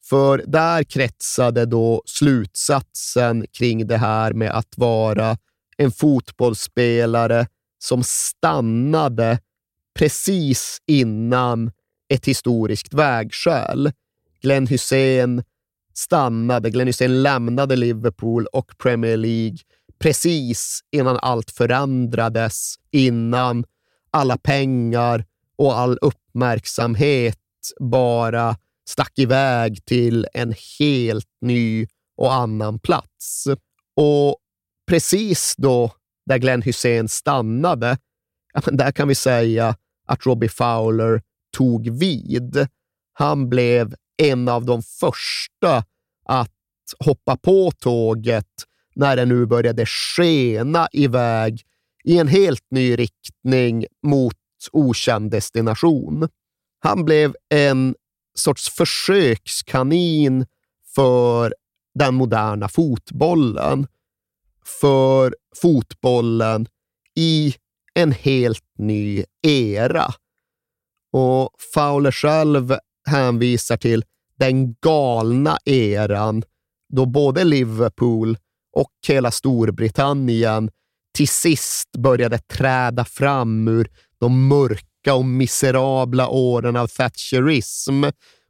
[0.09, 5.37] För där kretsade då slutsatsen kring det här med att vara
[5.77, 7.47] en fotbollsspelare
[7.79, 9.39] som stannade
[9.99, 11.71] precis innan
[12.09, 13.91] ett historiskt vägskäl.
[14.41, 15.43] Glenn Hussein
[15.93, 19.57] stannade, Glenn Hussein lämnade Liverpool och Premier League
[20.03, 23.65] precis innan allt förändrades, innan
[24.11, 25.25] alla pengar
[25.57, 27.39] och all uppmärksamhet
[27.79, 28.57] bara
[28.89, 31.87] stack iväg till en helt ny
[32.17, 33.47] och annan plats.
[33.95, 34.37] Och
[34.87, 35.91] precis då
[36.25, 37.97] där Glenn Hussein stannade,
[38.65, 39.75] där kan vi säga
[40.07, 41.21] att Robbie Fowler
[41.57, 42.67] tog vid.
[43.13, 45.83] Han blev en av de första
[46.25, 46.51] att
[46.99, 51.61] hoppa på tåget när det nu började skena iväg
[52.03, 54.37] i en helt ny riktning mot
[54.71, 56.29] okänd destination.
[56.79, 57.95] Han blev en
[58.35, 60.45] sorts försökskanin
[60.95, 61.53] för
[61.95, 63.87] den moderna fotbollen.
[64.81, 66.67] För fotbollen
[67.15, 67.55] i
[67.93, 70.13] en helt ny era.
[71.11, 72.75] Och Fowler själv
[73.07, 74.03] hänvisar till
[74.39, 76.43] den galna eran
[76.89, 78.37] då både Liverpool
[78.73, 80.69] och hela Storbritannien
[81.13, 83.87] till sist började träda fram ur
[84.19, 88.03] de mörka och miserabla åren av thatcherism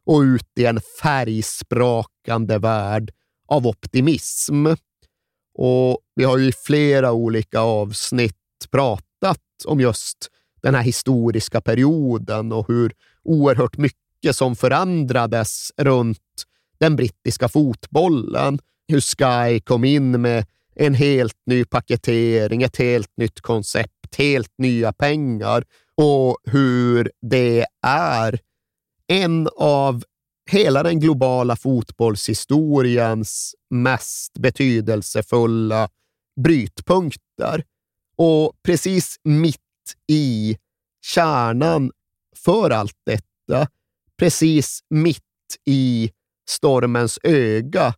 [0.06, 3.12] och ut i en färgsprakande värld
[3.48, 4.66] av optimism.
[5.54, 8.36] Och Vi har ju i flera olika avsnitt
[8.70, 10.30] pratat om just
[10.62, 12.92] den här historiska perioden och hur
[13.24, 16.18] oerhört mycket som förändrades runt
[16.78, 18.58] den brittiska fotbollen.
[18.88, 24.92] Hur Sky kom in med en helt ny paketering, ett helt nytt koncept, helt nya
[24.92, 25.64] pengar
[25.96, 28.40] och hur det är
[29.06, 30.04] en av
[30.50, 35.88] hela den globala fotbollshistoriens mest betydelsefulla
[36.40, 37.64] brytpunkter.
[38.16, 39.60] Och precis mitt
[40.08, 40.56] i
[41.04, 41.92] kärnan
[42.36, 43.68] för allt detta,
[44.18, 45.20] precis mitt
[45.64, 46.10] i
[46.48, 47.94] stormens öga,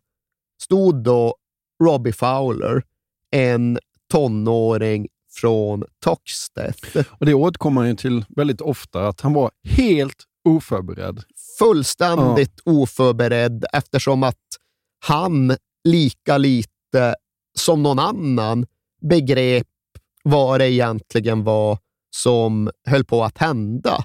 [0.61, 1.35] stod då
[1.83, 2.83] Robbie Fowler,
[3.31, 3.79] en
[4.11, 6.97] tonåring från Toxteth.
[7.09, 11.23] Och det återkommer han till väldigt ofta, att han var helt oförberedd.
[11.59, 12.71] Fullständigt ja.
[12.71, 14.45] oförberedd eftersom att
[15.05, 17.15] han lika lite
[17.57, 18.65] som någon annan
[19.01, 19.67] begrep
[20.23, 21.77] vad det egentligen var
[22.15, 24.03] som höll på att hända.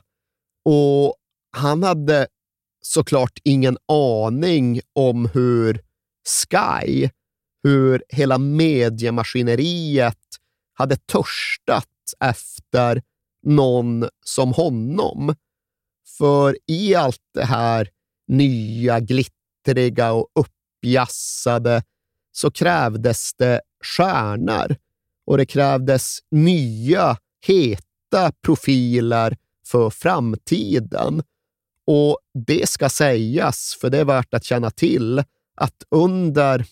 [0.64, 1.14] Och
[1.56, 2.26] han hade
[2.80, 5.80] såklart ingen aning om hur
[6.24, 7.10] Sky,
[7.62, 10.18] hur hela mediemaskineriet
[10.74, 11.88] hade törstat
[12.20, 13.02] efter
[13.42, 15.34] någon som honom.
[16.18, 17.88] För i allt det här
[18.28, 21.82] nya, glittriga och uppjassade
[22.32, 24.76] så krävdes det stjärnor
[25.26, 27.16] och det krävdes nya,
[27.46, 31.22] heta profiler för framtiden.
[31.86, 35.22] Och det ska sägas, för det är värt att känna till,
[35.54, 36.66] att under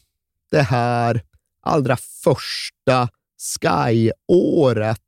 [0.50, 1.22] det här
[1.62, 3.08] allra första
[3.38, 5.00] Sky-året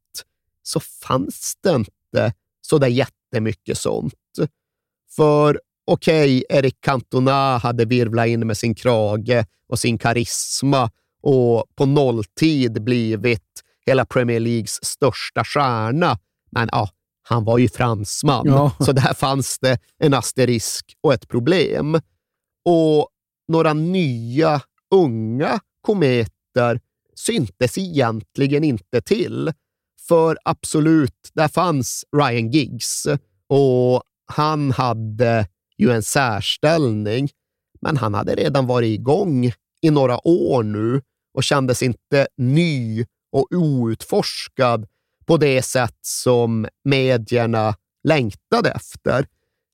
[0.63, 4.15] så fanns det inte så där jättemycket sånt.
[5.17, 10.91] För okej, okay, Eric Cantona hade virvlat in med sin krage och sin karisma
[11.23, 16.19] och på nolltid blivit hela Premier Leagues största stjärna.
[16.51, 16.89] Men ja,
[17.23, 18.73] han var ju fransman, ja.
[18.81, 22.01] så där fanns det en asterisk och ett problem.
[22.65, 23.09] Och
[23.53, 26.81] några nya, unga kometer
[27.15, 29.53] syntes egentligen inte till.
[30.09, 33.07] För absolut, där fanns Ryan Giggs
[33.49, 35.49] och han hade
[35.79, 37.29] ju en särställning,
[37.81, 41.03] men han hade redan varit igång i några år nu
[41.35, 44.87] och kändes inte ny och outforskad
[45.27, 47.75] på det sätt som medierna
[48.05, 49.27] längtade efter.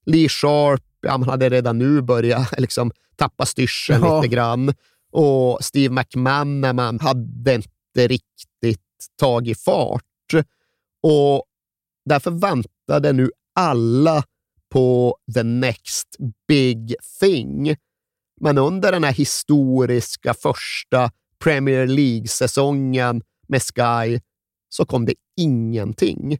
[0.09, 4.21] Lee Sharp ja, han hade redan nu börjat liksom, tappa styrseln ja.
[4.21, 4.75] lite grann
[5.13, 8.81] och Steve McManaman hade inte riktigt
[9.21, 10.03] tagit fart.
[11.03, 11.45] Och
[12.05, 14.23] därför väntade nu alla
[14.73, 16.17] på the next
[16.49, 17.77] big thing.
[18.41, 24.21] Men under den här historiska första Premier League-säsongen med Sky
[24.69, 26.39] så kom det ingenting.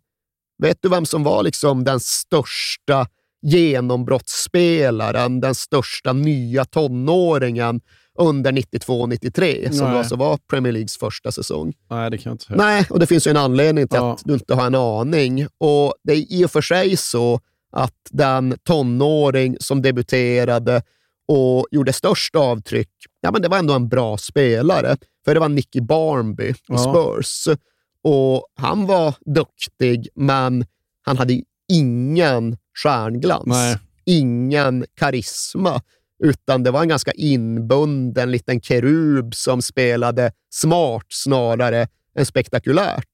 [0.63, 3.07] Vet du vem som var liksom den största
[3.43, 7.81] genombrottsspelaren, den största nya tonåringen
[8.19, 11.75] under 92-93, som alltså var Premier Leagues första säsong.
[11.91, 12.57] Nej, det kan jag inte säga.
[12.57, 14.13] Nej, och det finns ju en anledning till ja.
[14.13, 15.47] att du inte har en aning.
[15.59, 17.41] Och Det är i och för sig så
[17.73, 20.83] att den tonåring som debuterade
[21.29, 24.97] och gjorde störst avtryck, ja, men det var ändå en bra spelare.
[25.25, 26.79] För det var Nicky Barnby i ja.
[26.79, 27.57] Spurs.
[28.03, 30.67] Och Han var duktig, men
[31.03, 33.47] han hade ingen stjärnglans.
[33.47, 33.79] Nej.
[34.05, 35.83] Ingen karisma,
[36.25, 43.05] utan det var en ganska inbunden liten kerub som spelade smart snarare än spektakulärt.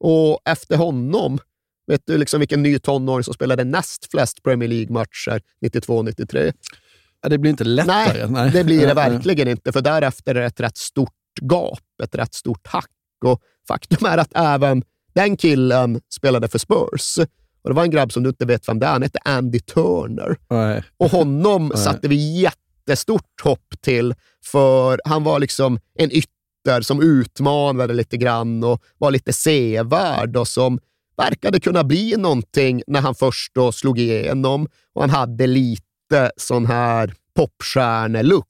[0.00, 1.38] Och efter honom,
[1.86, 6.52] vet du liksom vilken ny tonåring som spelade näst flest Premier League-matcher 92-93?
[7.28, 8.18] Det blir inte lättare.
[8.18, 11.80] Nej, Nej, det blir det verkligen inte, för därefter är det ett rätt stort gap,
[12.02, 12.90] ett rätt stort hack.
[13.24, 14.82] Och faktum är att även
[15.14, 17.18] den killen spelade för Spurs.
[17.62, 18.90] Och Det var en grabb som du inte vet vem det är.
[18.90, 20.36] Han hette Andy Turner.
[20.50, 20.82] Nej.
[20.96, 21.84] Och honom Nej.
[21.84, 28.64] satte vi jättestort hopp till, för han var liksom en ytter som utmanade lite grann
[28.64, 30.78] och var lite sevärd och som
[31.16, 34.68] verkade kunna bli någonting när han först då slog igenom.
[34.92, 38.46] Och han hade lite sån här popstjärnelook.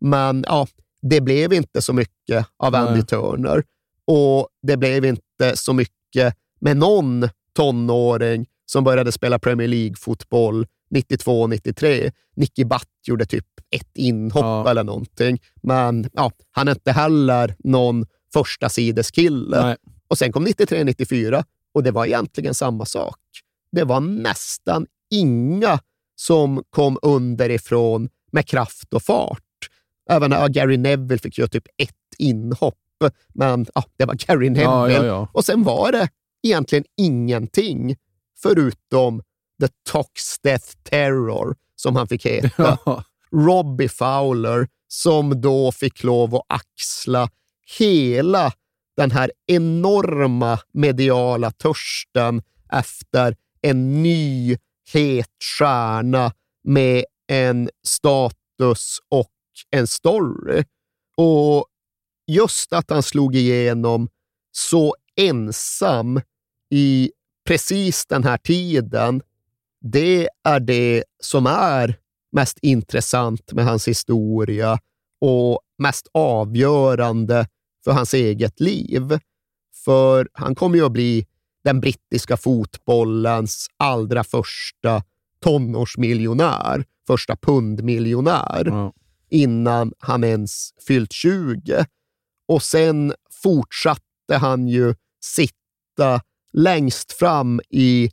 [0.00, 0.66] Men ja,
[1.02, 3.06] det blev inte så mycket av Andy Nej.
[3.06, 3.62] Turner
[4.04, 7.28] och det blev inte så mycket med någon
[7.60, 12.12] tonåring som började spela Premier League-fotboll 92-93.
[12.36, 14.70] Nicky Butt gjorde typ ett inhopp ja.
[14.70, 19.76] eller någonting, men ja, han är inte heller någon första sideskille.
[20.08, 21.44] Och sen kom 93-94
[21.74, 23.18] och det var egentligen samma sak.
[23.72, 25.78] Det var nästan inga
[26.16, 29.38] som kom underifrån med kraft och fart.
[30.10, 32.74] Även ja, Gary Neville fick göra typ ett inhopp,
[33.34, 34.64] men ja, det var Gary Neville.
[34.92, 35.28] Ja, ja.
[35.32, 36.08] Och sen var det
[36.42, 37.96] egentligen ingenting
[38.42, 39.22] förutom
[39.60, 42.78] The Tox Death Terror, som han fick heta.
[43.32, 47.28] Robbie Fowler, som då fick lov att axla
[47.78, 48.52] hela
[48.96, 54.56] den här enorma mediala törsten efter en ny
[54.92, 56.32] het stjärna
[56.64, 59.30] med en status och
[59.70, 60.64] en story.
[61.16, 61.66] Och
[62.26, 64.08] just att han slog igenom
[64.52, 66.20] så ensam
[66.70, 67.10] i
[67.46, 69.22] precis den här tiden,
[69.80, 71.96] det är det som är
[72.32, 74.78] mest intressant med hans historia
[75.20, 77.46] och mest avgörande
[77.84, 79.18] för hans eget liv.
[79.84, 81.26] För han kommer ju att bli
[81.64, 85.02] den brittiska fotbollens allra första
[85.40, 88.90] tonårsmiljonär, första pundmiljonär, mm.
[89.30, 91.84] innan han ens fyllt 20.
[92.48, 94.94] Och sen fortsatte han ju
[95.24, 96.20] sitta
[96.52, 98.10] längst fram i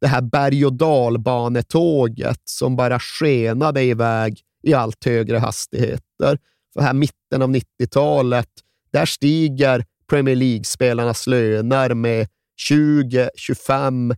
[0.00, 6.38] det här berg och dalbanetåget som bara skenade iväg i allt högre hastigheter.
[6.74, 8.48] För här mitten av 90-talet,
[8.90, 14.14] där stiger Premier League-spelarnas löner med 20, 25,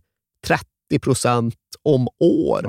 [0.47, 0.65] 30
[1.01, 2.65] procent om året.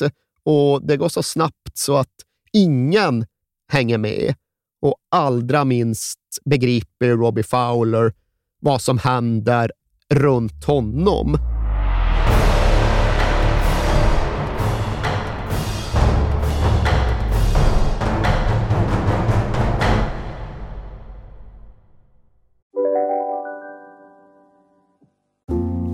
[0.00, 0.10] Ja.
[0.44, 2.14] Och Det går så snabbt så att
[2.52, 3.26] ingen
[3.68, 4.34] hänger med.
[4.80, 8.12] Och allra minst begriper Robbie Fowler
[8.60, 9.72] vad som händer
[10.14, 11.38] runt honom.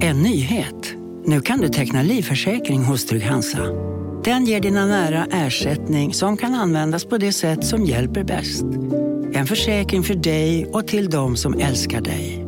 [0.01, 0.95] En nyhet.
[1.25, 3.59] Nu kan du teckna livförsäkring hos Trygg-Hansa.
[4.25, 8.65] Den ger dina nära ersättning som kan användas på det sätt som hjälper bäst.
[9.33, 12.48] En försäkring för dig och till de som älskar dig.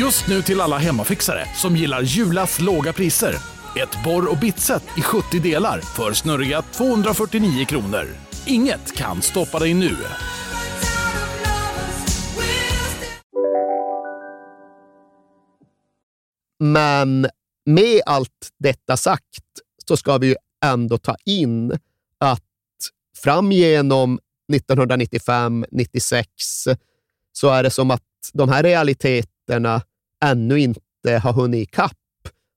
[0.00, 3.34] Just nu till alla hemmafixare som gillar Julas låga priser.
[3.82, 8.06] Ett borr och bitset i 70 delar för snurriga 249 kronor.
[8.46, 9.96] Inget kan stoppa dig nu.
[16.58, 17.26] Men
[17.66, 19.44] med allt detta sagt
[19.88, 20.34] så ska vi ju
[20.64, 21.72] ändå ta in
[22.18, 22.42] att
[23.22, 24.18] fram genom
[24.52, 26.24] 1995-96
[27.32, 29.82] så är det som att de här realiteterna
[30.24, 31.96] ännu inte har hunnit ikapp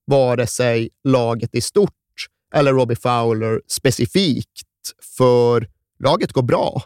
[0.05, 1.91] vare sig laget i stort
[2.55, 4.67] eller Robbie Fowler specifikt,
[5.17, 5.67] för
[5.99, 6.83] laget går bra.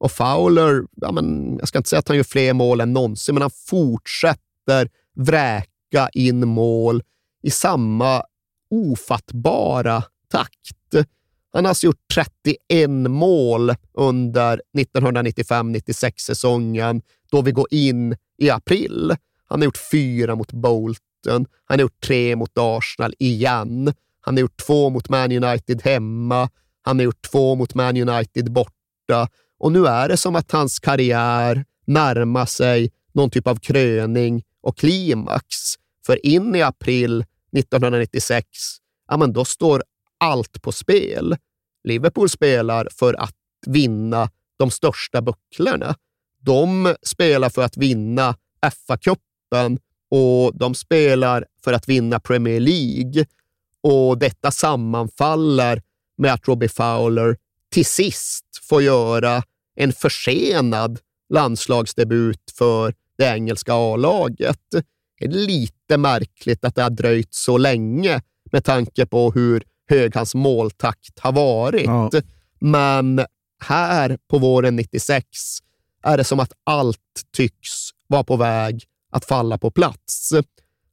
[0.00, 3.34] Och Fowler, ja men, jag ska inte säga att han gör fler mål än någonsin,
[3.34, 7.02] men han fortsätter vräka in mål
[7.42, 8.22] i samma
[8.70, 11.08] ofattbara takt.
[11.52, 19.16] Han har alltså gjort 31 mål under 1995-96 säsongen, då vi går in i april.
[19.48, 21.46] Han har gjort fyra mot Bolton.
[21.64, 23.94] Han har gjort tre mot Arsenal igen.
[24.20, 26.48] Han har gjort två mot Man United hemma.
[26.82, 29.28] Han har gjort två mot Man United borta.
[29.58, 34.78] Och nu är det som att hans karriär närmar sig någon typ av kröning och
[34.78, 35.46] klimax.
[36.06, 37.24] För in i april
[37.56, 38.46] 1996,
[39.08, 39.82] ja men då står
[40.18, 41.36] allt på spel.
[41.84, 43.34] Liverpool spelar för att
[43.66, 45.94] vinna de största bucklorna.
[46.40, 49.27] De spelar för att vinna FA-cupen
[50.10, 53.26] och de spelar för att vinna Premier League.
[53.82, 55.82] Och detta sammanfaller
[56.18, 57.36] med att Robbie Fowler
[57.72, 59.42] till sist får göra
[59.76, 60.98] en försenad
[61.34, 64.60] landslagsdebut för det engelska A-laget.
[65.18, 68.22] Det är lite märkligt att det har dröjt så länge
[68.52, 71.86] med tanke på hur hög hans måltakt har varit.
[71.86, 72.10] Ja.
[72.60, 73.24] Men
[73.64, 75.24] här på våren 96
[76.02, 76.98] är det som att allt
[77.36, 77.70] tycks
[78.06, 80.32] vara på väg att falla på plats.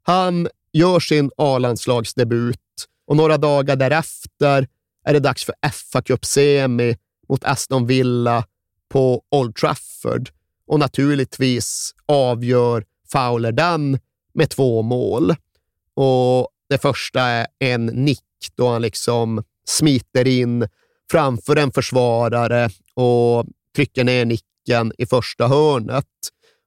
[0.04, 2.60] Han gör sin A-landslagsdebut
[3.08, 4.68] och några dagar därefter
[5.06, 5.56] är det dags för
[5.92, 6.98] fa Cup-semi
[7.30, 8.46] mot Aston Villa
[8.90, 10.30] på Old Trafford.
[10.68, 14.00] Och naturligtvis avgör Fowler den
[14.34, 15.36] med två mål.
[15.94, 18.22] Och Det första är en nick
[18.56, 20.68] då han liksom smiter in
[21.12, 23.46] framför en försvarare och
[23.76, 26.06] trycker ner nicken i första hörnet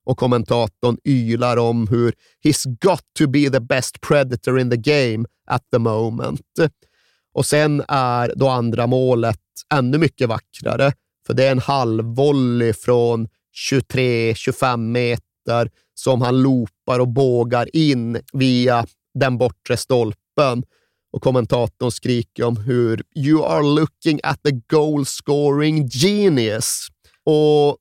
[0.09, 5.25] och kommentatorn ylar om hur “He's got to be the best predator in the game
[5.51, 6.41] at the moment”.
[7.35, 9.41] Och sen är då andra målet
[9.75, 10.93] ännu mycket vackrare,
[11.27, 13.29] för det är en halvvolley från
[13.71, 20.65] 23-25 meter som han loopar och bågar in via den bortre stolpen.
[21.13, 26.89] Och kommentatorn skriker om hur “You are looking at the goal scoring genius”.
[27.25, 27.77] Och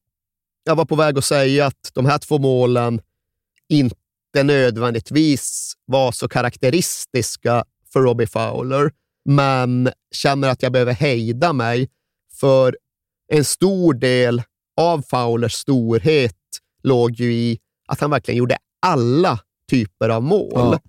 [0.68, 3.02] jag var på väg att säga att de här två målen
[3.70, 7.64] inte nödvändigtvis var så karaktäristiska
[7.94, 8.92] för Robbie Fowler,
[9.26, 11.90] men känner att jag behöver hejda mig,
[12.40, 12.78] för
[13.34, 14.42] en stor del
[14.78, 16.36] av Fowlers storhet
[16.84, 19.40] låg ju i att han verkligen gjorde alla
[19.70, 20.52] typer av mål.
[20.54, 20.80] Ja.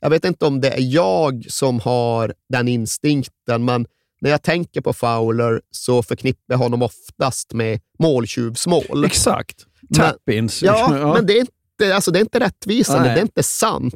[0.00, 3.86] Jag vet inte om det är jag som har den instinkten, men
[4.20, 9.04] när jag tänker på Fowler så förknippar jag honom oftast med måltjuvsmål.
[9.04, 9.66] Exakt.
[9.94, 10.62] Tap-ins.
[10.62, 13.02] Ja, ja, men det är inte, alltså, det är inte rättvisande.
[13.02, 13.14] Nej.
[13.14, 13.94] Det är inte sant.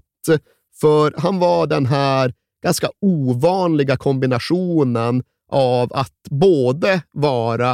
[0.81, 7.71] För han var den här ganska ovanliga kombinationen av att både vara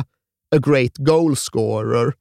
[0.57, 2.13] a great goal scorer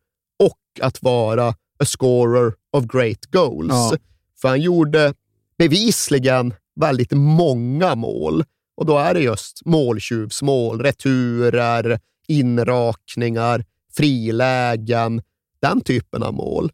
[0.44, 1.48] och att vara
[1.80, 3.70] a scorer of great goals.
[3.70, 3.94] Ja.
[4.42, 5.14] För han gjorde
[5.58, 8.44] bevisligen väldigt många mål.
[8.78, 13.66] Och då är det just måltjuvsmål, returer, inrakningar,
[13.96, 15.22] frilägen,
[15.62, 16.72] den typen av mål.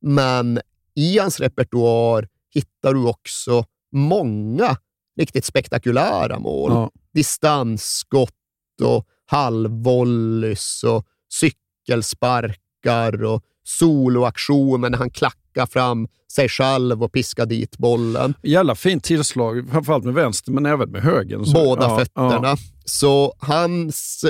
[0.00, 0.60] Men
[0.94, 4.76] i hans repertoar hittar du också många
[5.20, 6.72] riktigt spektakulära mål.
[6.72, 6.90] Ja.
[7.14, 8.30] Distansskott
[8.82, 17.44] och halvvolleys och cykelsparkar och soloaktioner när han klackar locka fram sig själv och piska
[17.44, 18.34] dit bollen.
[18.42, 21.52] Jävla fint tillslag, framförallt med vänster men även med höger.
[21.54, 22.48] Båda ja, fötterna.
[22.48, 22.56] Ja.
[22.84, 24.24] Så hans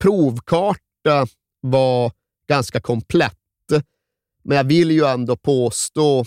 [0.00, 1.26] provkarta
[1.60, 2.12] var
[2.48, 3.38] ganska komplett.
[4.44, 6.24] Men jag vill ju ändå påstå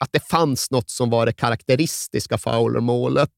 [0.00, 3.30] att det fanns något som var det karaktäristiska Fowler-målet.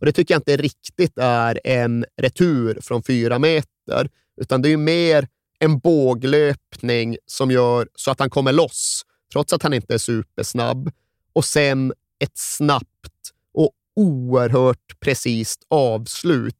[0.00, 4.08] Och det tycker jag inte riktigt är en retur från fyra meter,
[4.40, 5.28] utan det är mer
[5.58, 10.90] en båglöpning som gör så att han kommer loss, trots att han inte är supersnabb.
[11.32, 16.54] Och sen ett snabbt och oerhört precis avslut.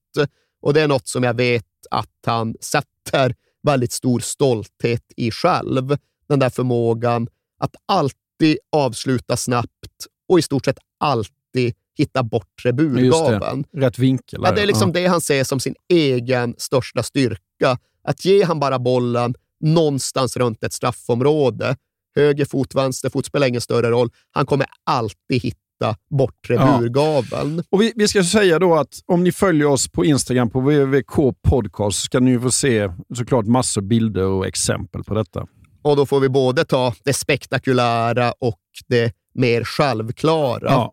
[0.60, 5.96] Och det är något som jag vet att han sätter väldigt stor stolthet i själv.
[6.28, 13.64] Den där förmågan att alltid avsluta snabbt och i stort sett alltid hitta bortre burgaven.
[13.72, 14.40] Rätt vinkel.
[14.44, 15.00] Ja, det är liksom ja.
[15.00, 17.78] det han ser som sin egen största styrka.
[18.02, 21.76] Att ge han bara bollen någonstans runt ett straffområde,
[22.18, 24.10] höger fot, vänster fot, spelar ingen större roll.
[24.30, 26.78] Han kommer alltid hitta bortre ja.
[26.78, 27.62] burgaveln.
[27.70, 31.34] Och vi, vi, ska säga då att om ni följer oss på Instagram på www.k
[31.42, 35.46] podcast ska ni få se såklart massor bilder och exempel på detta.
[35.82, 40.70] Och då får vi både ta det spektakulära och det mer självklara.
[40.70, 40.92] Ja.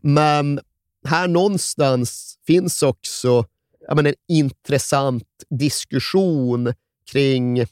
[0.00, 0.60] Men
[1.06, 3.44] här någonstans finns också
[3.88, 5.24] ja, men en intressant
[5.58, 6.74] diskussion
[7.12, 7.64] kring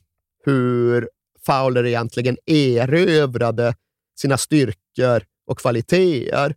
[0.44, 1.09] hur
[1.47, 3.74] Fowler egentligen erövrade
[4.18, 6.55] sina styrkor och kvaliteter.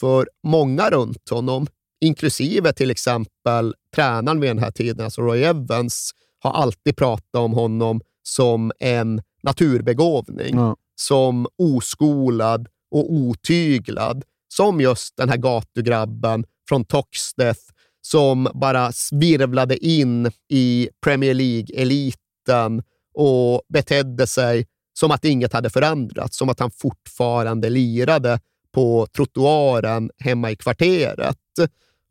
[0.00, 1.66] För många runt honom,
[2.00, 7.52] inklusive till exempel tränaren vid den här tiden, alltså Roy Evans, har alltid pratat om
[7.52, 10.76] honom som en naturbegåvning, ja.
[10.94, 17.60] som oskolad och otyglad, som just den här gatugrabben från Toxteth
[18.06, 22.82] som bara virvlade in i Premier League-eliten
[23.16, 28.40] och betedde sig som att inget hade förändrats, som att han fortfarande lirade
[28.72, 31.38] på trottoaren hemma i kvarteret.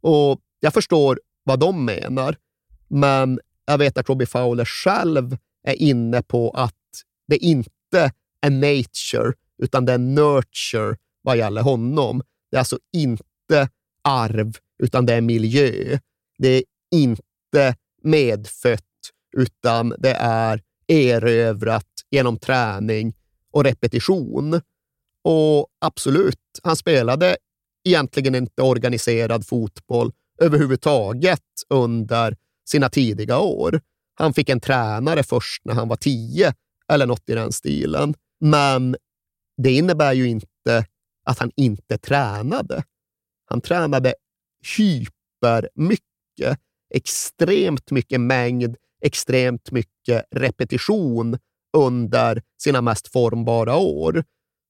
[0.01, 2.35] Och Jag förstår vad de menar,
[2.87, 6.73] men jag vet att Robbie Fowler själv är inne på att
[7.27, 12.23] det inte är nature, utan det är nurture vad gäller honom.
[12.51, 13.69] Det är alltså inte
[14.01, 15.99] arv, utan det är miljö.
[16.37, 18.81] Det är inte medfött,
[19.37, 23.13] utan det är erövrat genom träning
[23.51, 24.61] och repetition.
[25.21, 27.37] Och absolut, han spelade
[27.83, 30.11] egentligen inte organiserad fotboll
[30.41, 33.81] överhuvudtaget under sina tidiga år.
[34.15, 36.53] Han fick en tränare först när han var tio
[36.87, 38.13] eller något i den stilen.
[38.39, 38.95] Men
[39.57, 40.85] det innebär ju inte
[41.23, 42.83] att han inte tränade.
[43.45, 44.13] Han tränade
[44.77, 46.59] hypermycket,
[46.93, 51.37] extremt mycket mängd, extremt mycket repetition
[51.77, 54.23] under sina mest formbara år.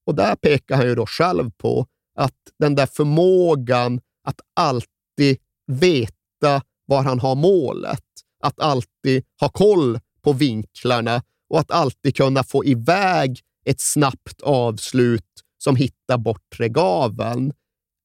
[0.08, 1.86] Och där pekar han ju då själv på
[2.20, 8.04] att den där förmågan att alltid veta var han har målet,
[8.44, 15.24] att alltid ha koll på vinklarna och att alltid kunna få iväg ett snabbt avslut
[15.58, 17.54] som hittar bortre gaveln.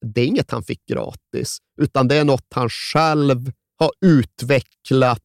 [0.07, 5.23] Det är inget han fick gratis, utan det är något han själv har utvecklat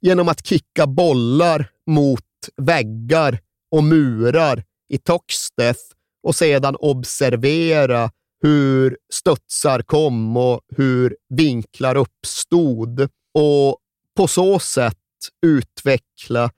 [0.00, 2.24] genom att kicka bollar mot
[2.56, 3.40] väggar
[3.70, 5.80] och murar i Toxteth
[6.22, 8.10] och sedan observera
[8.42, 13.00] hur studsar kom och hur vinklar uppstod
[13.34, 13.78] och
[14.16, 14.96] på så sätt
[15.46, 16.50] utveckla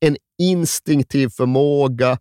[0.00, 2.18] en instinktiv förmåga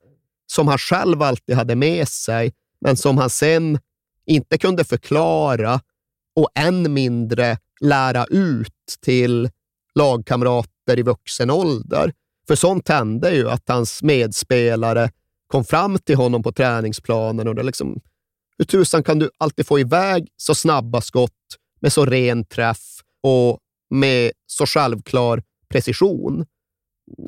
[0.48, 3.80] som han själv alltid hade med sig, men som han sen
[4.26, 5.82] inte kunde förklara
[6.36, 9.50] och än mindre lära ut till
[9.96, 12.14] lagkamrater i vuxen ålder.
[12.48, 15.12] För sånt hände ju att hans medspelare
[15.48, 18.02] kom fram till honom på träningsplanen och det liksom,
[18.58, 21.32] hur tusan kan du alltid få iväg så snabba skott
[21.80, 26.46] med så ren träff och med så självklar precision?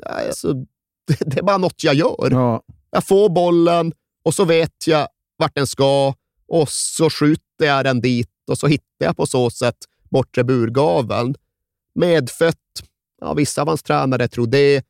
[0.06, 0.52] Alltså,
[1.20, 2.28] det är bara något jag gör.
[2.30, 2.62] Ja.
[2.90, 3.92] Jag får bollen
[4.24, 6.14] och så vet jag vart den ska
[6.48, 9.76] och så skjuter jag den dit och så hittar jag på så sätt
[10.10, 11.34] bortre burgaveln.
[11.98, 12.56] Medfött.
[13.20, 14.84] Ja, vissa av hans tränare tror det.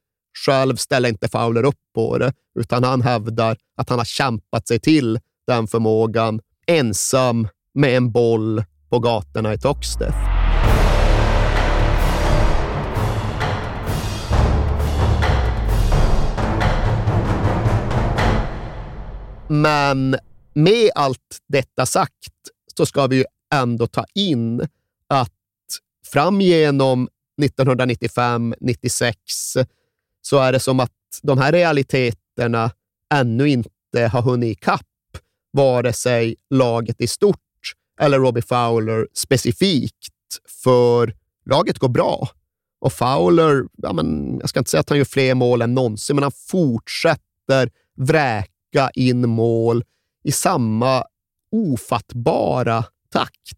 [0.46, 4.80] Själv ställer inte Fowler upp på det, utan han hävdar att han har kämpat sig
[4.80, 10.18] till den förmågan ensam med en boll på gatorna i Toxteth.
[19.48, 20.16] Men
[20.54, 22.32] med allt detta sagt
[22.76, 24.68] så ska vi ju ändå ta in
[25.08, 25.37] att
[26.08, 27.08] fram genom
[27.42, 29.14] 1995-96
[30.22, 30.92] så är det som att
[31.22, 32.70] de här realiteterna
[33.14, 34.86] ännu inte har hunnit ikapp
[35.52, 37.38] vare sig laget i stort
[38.00, 40.14] eller Robbie Fowler specifikt,
[40.62, 41.14] för
[41.46, 42.28] laget går bra.
[42.80, 46.16] Och Fowler, ja men, jag ska inte säga att han gör fler mål än någonsin,
[46.16, 49.84] men han fortsätter vräka in mål
[50.24, 51.04] i samma
[51.52, 53.57] ofattbara takt.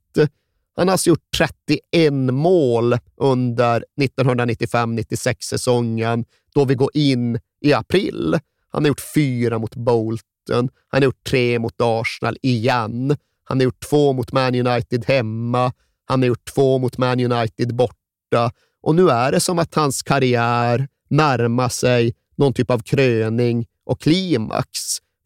[0.81, 6.25] Han har alltså gjort 31 mål under 1995-96 säsongen,
[6.55, 8.39] då vi går in i april.
[8.69, 10.23] Han har gjort fyra mot Bolton.
[10.49, 13.17] Han har gjort tre mot Arsenal igen.
[13.45, 15.73] Han har gjort två mot Man United hemma.
[16.05, 18.53] Han har gjort två mot Man United borta.
[18.83, 24.01] Och nu är det som att hans karriär närmar sig någon typ av kröning och
[24.01, 24.71] klimax.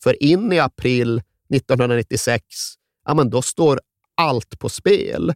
[0.03, 1.23] För in i april
[1.55, 2.45] 1996,
[3.05, 3.81] ja men då står
[4.17, 5.35] allt på spel.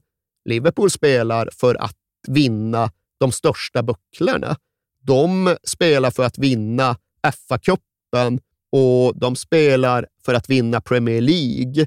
[0.49, 1.97] Liverpool spelar för att
[2.29, 4.57] vinna de största bucklorna.
[5.03, 8.41] De spelar för att vinna FA-cupen
[8.73, 11.87] och de spelar för att vinna Premier League.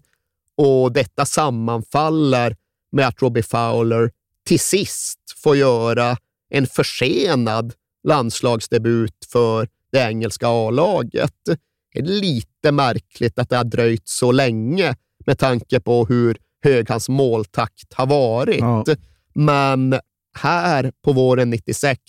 [0.57, 2.55] Och detta sammanfaller
[2.91, 4.11] med att Robbie Fowler
[4.45, 6.17] till sist får göra
[6.49, 11.35] en försenad landslagsdebut för det engelska A-laget.
[11.93, 14.95] Det är lite märkligt att det har dröjt så länge
[15.25, 18.59] med tanke på hur hög hans måltakt har varit.
[18.59, 18.85] Ja.
[19.33, 19.99] Men
[20.39, 21.99] här på våren 96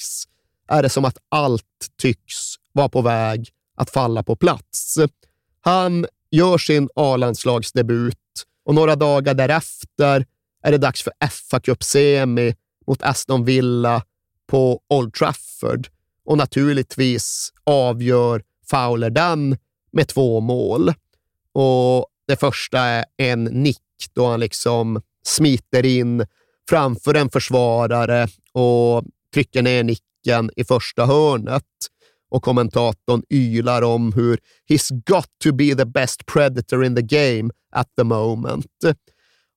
[0.68, 1.64] är det som att allt
[1.98, 4.98] tycks vara på väg att falla på plats.
[5.60, 8.16] Han gör sin A-landslagsdebut
[8.64, 10.26] och några dagar därefter
[10.62, 11.12] är det dags för
[11.50, 12.54] fa Cup-semi
[12.86, 14.02] mot Aston Villa
[14.46, 15.88] på Old Trafford.
[16.24, 19.56] Och naturligtvis avgör Fowler den
[19.92, 20.92] med två mål.
[21.52, 23.78] Och Det första är en nick
[24.14, 26.26] då han liksom smiter in
[26.68, 31.64] framför en försvarare och trycker ner nicken i första hörnet.
[32.30, 34.38] Och kommentatorn ylar om hur
[34.68, 38.66] “He's got to be the best predator in the game at the moment”.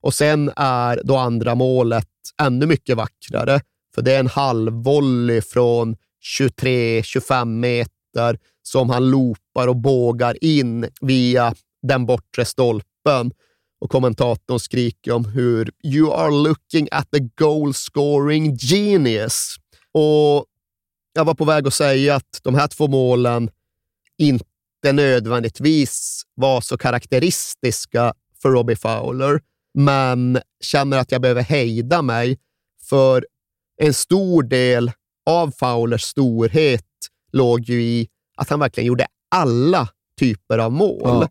[0.01, 2.07] Och sen är då andra målet
[2.41, 3.61] ännu mycket vackrare,
[3.95, 5.95] för det är en halvvolley från
[6.39, 13.31] 23-25 meter som han loopar och bågar in via den bortre stolpen
[13.81, 19.55] och kommentatorn skriker om hur “You are looking at the goal scoring genius”.
[19.91, 20.45] Och
[21.13, 23.49] jag var på väg att säga att de här två målen
[24.17, 29.39] inte nödvändigtvis var så karaktäristiska för Robbie Fowler,
[29.73, 32.37] men känner att jag behöver hejda mig,
[32.89, 33.25] för
[33.81, 34.91] en stor del
[35.25, 36.85] av Fowlers storhet
[37.31, 38.07] låg ju i
[38.37, 39.05] att han verkligen gjorde
[39.35, 41.01] alla typer av mål.
[41.03, 41.29] Ja.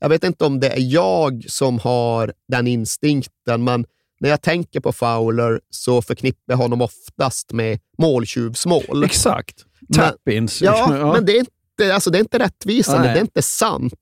[0.00, 3.86] Jag vet inte om det är jag som har den instinkten, men
[4.20, 9.04] när jag tänker på Fowler så förknippar jag honom oftast med måltjuvsmål.
[9.04, 9.64] Exakt.
[9.94, 10.62] Tap-ins.
[10.62, 13.02] Ja, ja, men det är inte, alltså, det är inte rättvisande.
[13.02, 13.12] Nej.
[13.14, 13.94] Det är inte sant.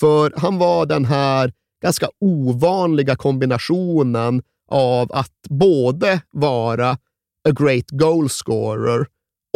[0.00, 1.52] För han var den här
[1.82, 6.90] ganska ovanliga kombinationen av att både vara
[7.48, 9.06] a great goal scorer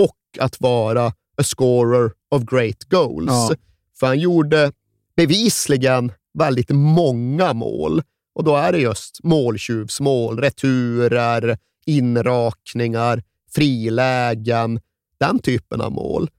[0.02, 1.06] och att vara
[1.36, 3.30] a scorer of great goals.
[3.30, 3.50] Ja.
[4.00, 4.72] För han gjorde
[5.16, 8.02] bevisligen väldigt många mål.
[8.34, 13.22] Och då är det just måltjuvsmål, returer, inrakningar,
[13.54, 14.80] frilägen,
[15.18, 16.30] den typen av mål.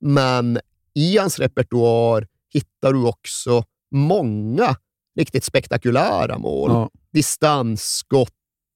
[0.00, 0.58] Men
[0.94, 4.76] i hans repertoar hittar du också många
[5.18, 6.70] riktigt spektakulära mål.
[6.70, 6.90] Ja.
[7.12, 8.30] Distansskott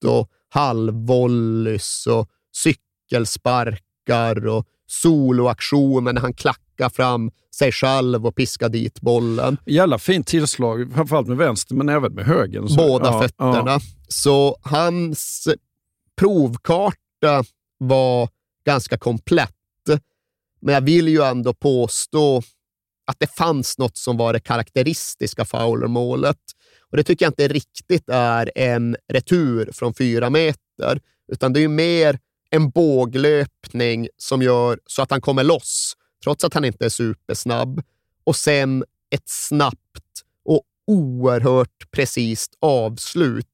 [0.06, 9.00] och halvvolleys och cykelsparkar och soloaktioner när han klackar fram sig själv och piskar dit
[9.00, 9.56] bollen.
[9.66, 12.76] Jävla fint tillslag, framförallt med vänster men även med höger.
[12.76, 13.70] Båda ja, fötterna.
[13.70, 13.80] Ja.
[14.08, 15.48] Så hans
[16.16, 17.44] provkarta
[17.78, 18.28] var
[18.64, 19.54] ganska komplett.
[20.60, 22.42] Men jag vill ju ändå påstå
[23.06, 26.38] att det fanns något som var det karaktäristiska Fowler-målet.
[26.90, 31.00] Och Det tycker jag inte riktigt är en retur från fyra meter,
[31.32, 32.18] utan det är mer
[32.50, 35.94] en båglöpning som gör så att han kommer loss,
[36.24, 37.82] trots att han inte är supersnabb.
[38.24, 43.46] Och sen ett snabbt och oerhört precis avslut.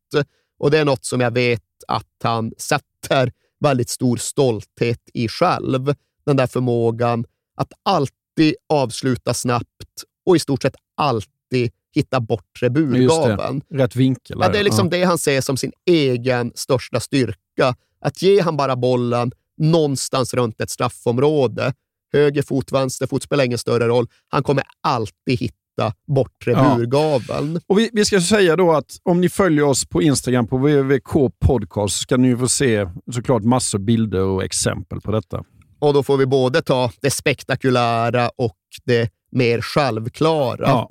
[0.58, 5.94] Och det är något som jag vet att han sätter väldigt stor stolthet i själv.
[6.24, 7.24] Den där förmågan
[7.54, 13.62] att alltid avsluta snabbt och i stort sett alltid hitta bortre burgaven.
[13.70, 14.38] Rätt vinkel.
[14.40, 14.98] Ja, det är liksom ja.
[14.98, 17.76] det han ser som sin egen största styrka.
[18.04, 21.72] Att ge han bara bollen någonstans runt ett straffområde,
[22.12, 24.06] höger fot, vänster fot, spelar ingen större roll.
[24.28, 26.74] Han kommer alltid hitta bortre ja.
[26.76, 27.60] burgaveln.
[27.66, 31.30] Och vi, vi, ska säga då att om ni följer oss på Instagram på www.k
[31.38, 35.44] podcast ska ni få se såklart massor bilder och exempel på detta.
[35.78, 40.66] Och då får vi både ta det spektakulära och det mer självklara.
[40.68, 40.90] Ja.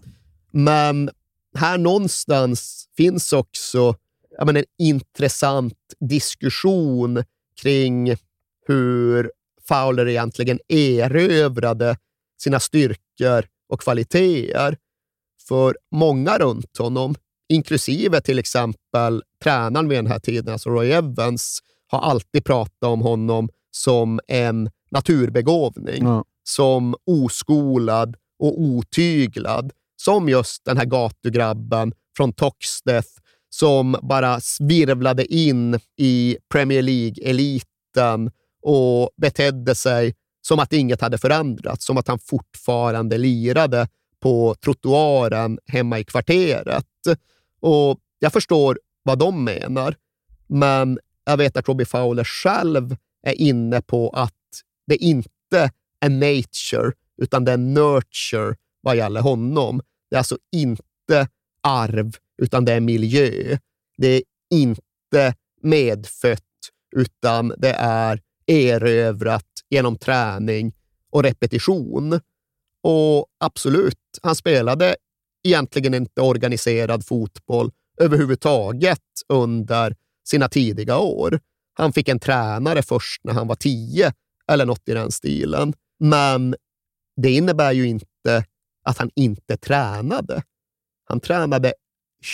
[0.52, 1.10] Men
[1.58, 3.96] här någonstans finns också
[4.38, 7.24] ja, men en intressant diskussion
[7.62, 8.16] kring
[8.68, 9.32] hur
[9.68, 11.98] Fowler egentligen erövrade
[12.42, 14.78] sina styrkor och kvaliteter.
[15.48, 17.16] För många runt honom,
[17.50, 23.02] inklusive till exempel tränaren vid den här tiden, alltså Roy Evans, har alltid pratat om
[23.02, 26.24] honom som en naturbegåvning, Ja.
[26.44, 33.10] som oskolad och otyglad, som just den här gatugrabben från Toxteth
[33.54, 38.32] som bara virvlade in i Premier League-eliten
[38.62, 43.88] och betedde sig som att inget hade förändrats, som att han fortfarande lirade
[44.20, 46.86] på trottoaren hemma i kvarteret.
[47.60, 49.96] Och Jag förstår vad de menar,
[50.48, 54.34] men jag vet att Robbie Fowler själv är inne på att
[54.88, 56.92] det inte är nature,
[57.22, 59.82] utan det är nurture vad gäller honom.
[60.10, 61.28] Det är alltså inte
[61.64, 63.58] arv, utan det är miljö.
[63.98, 64.22] Det är
[64.52, 66.42] inte medfött,
[66.96, 70.74] utan det är erövrat genom träning
[71.12, 72.20] och repetition.
[72.82, 74.96] Och absolut, han spelade
[75.44, 79.96] egentligen inte organiserad fotboll överhuvudtaget under
[80.28, 81.40] sina tidiga år.
[81.74, 84.14] Han fick en tränare först när han var tio
[84.48, 85.74] eller något i den stilen.
[86.00, 86.56] Men
[87.22, 88.46] det innebär ju inte
[88.84, 90.44] att han inte tränade.
[91.06, 91.74] Han tränade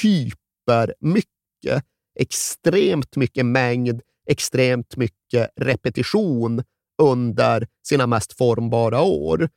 [0.03, 1.83] hypermycket,
[2.19, 6.63] extremt mycket mängd, extremt mycket repetition
[7.01, 9.49] under sina mest formbara år.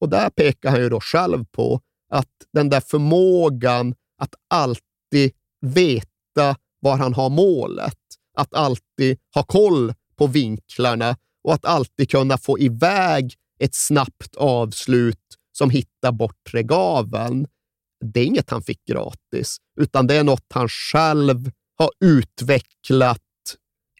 [0.00, 6.56] Och där pekar han ju då själv på att den där förmågan att alltid veta
[6.80, 7.98] var han har målet,
[8.36, 15.36] att alltid ha koll på vinklarna och att alltid kunna få iväg ett snabbt avslut
[15.52, 17.46] som hittar bortre gaveln.
[18.04, 23.22] Det är inget han fick gratis, utan det är något han själv har utvecklat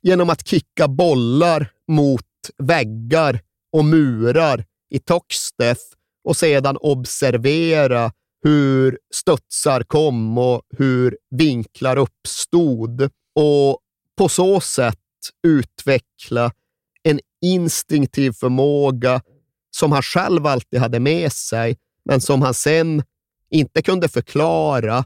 [0.02, 2.24] genom att kicka bollar mot
[2.58, 3.40] väggar
[3.72, 5.82] och murar i Toxteth
[6.24, 13.78] och sedan observera hur studsar kom och hur vinklar uppstod och
[14.16, 14.98] på så sätt
[15.46, 16.52] utveckla
[17.02, 19.22] en instinktiv förmåga
[19.70, 23.02] som han själv alltid hade med sig, men som han sen
[23.50, 25.04] inte kunde förklara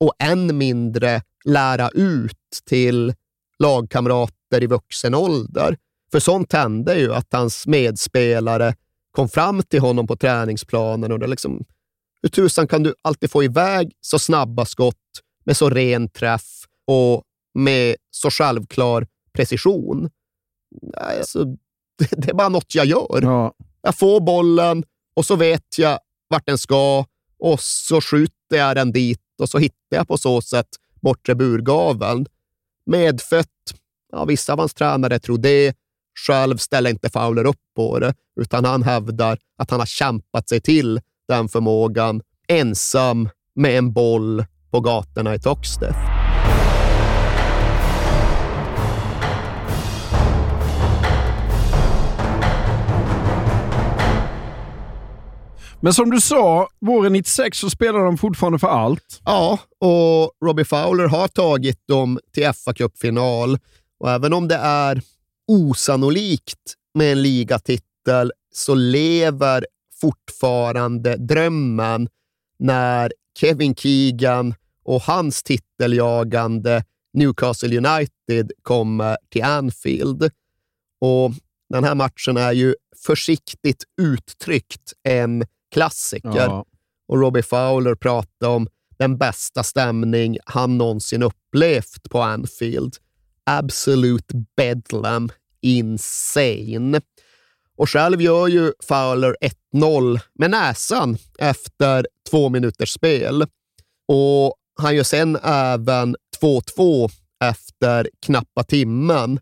[0.00, 3.14] och än mindre lära ut till
[3.58, 5.76] lagkamrater i vuxen ålder.
[6.12, 8.74] För sånt hände ju att hans medspelare
[9.10, 11.64] kom fram till honom på träningsplanen och det liksom,
[12.22, 14.96] hur tusan kan du alltid få iväg så snabba skott
[15.44, 17.22] med så ren träff och
[17.54, 20.10] med så självklar precision?
[20.96, 21.44] Alltså,
[21.98, 23.20] det, det är bara något jag gör.
[23.22, 23.54] Ja.
[23.82, 24.84] Jag får bollen
[25.14, 27.04] och så vet jag vart den ska
[27.38, 30.68] och så skjuter jag den dit och så hittar jag på så sätt
[31.00, 32.26] bortre burgaveln.
[32.86, 33.74] Medfött,
[34.12, 35.74] ja, vissa av hans tränare tror det.
[36.26, 40.60] Själv ställer inte Fowler upp på det, utan han hävdar att han har kämpat sig
[40.60, 46.17] till den förmågan ensam med en boll på gatorna i Toxteth.
[55.80, 59.20] Men som du sa, våren 96 så spelar de fortfarande för allt.
[59.24, 63.58] Ja, och Robbie Fowler har tagit dem till fa Cup-final.
[64.00, 65.02] Och även om det är
[65.46, 69.66] osannolikt med en ligatitel så lever
[70.00, 72.08] fortfarande drömmen
[72.58, 74.54] när Kevin Keegan
[74.84, 80.30] och hans titeljagande Newcastle United kommer till Anfield.
[81.00, 81.32] Och
[81.68, 82.74] den här matchen är ju
[83.06, 86.30] försiktigt uttryckt en klassiker.
[86.36, 86.64] Ja.
[87.08, 92.96] Och Robbie Fowler pratar om den bästa stämning han någonsin upplevt på Anfield.
[93.44, 95.30] Absolute bedlam.
[95.60, 97.00] Insane.
[97.76, 99.36] Och själv gör ju Fowler
[99.74, 103.46] 1-0 med näsan efter två minuters spel.
[104.08, 107.10] Och han gör sen även 2-2
[107.44, 109.40] efter knappa timmen.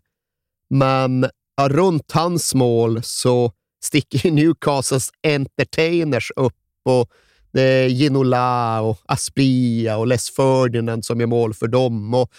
[0.69, 1.27] Men
[1.61, 3.51] runt hans mål så
[3.87, 6.53] sticker Newcastles entertainers upp
[6.85, 7.11] och
[7.53, 12.13] det är Ginola och Aspria och Les Ferdinand som gör mål för dem.
[12.13, 12.31] Och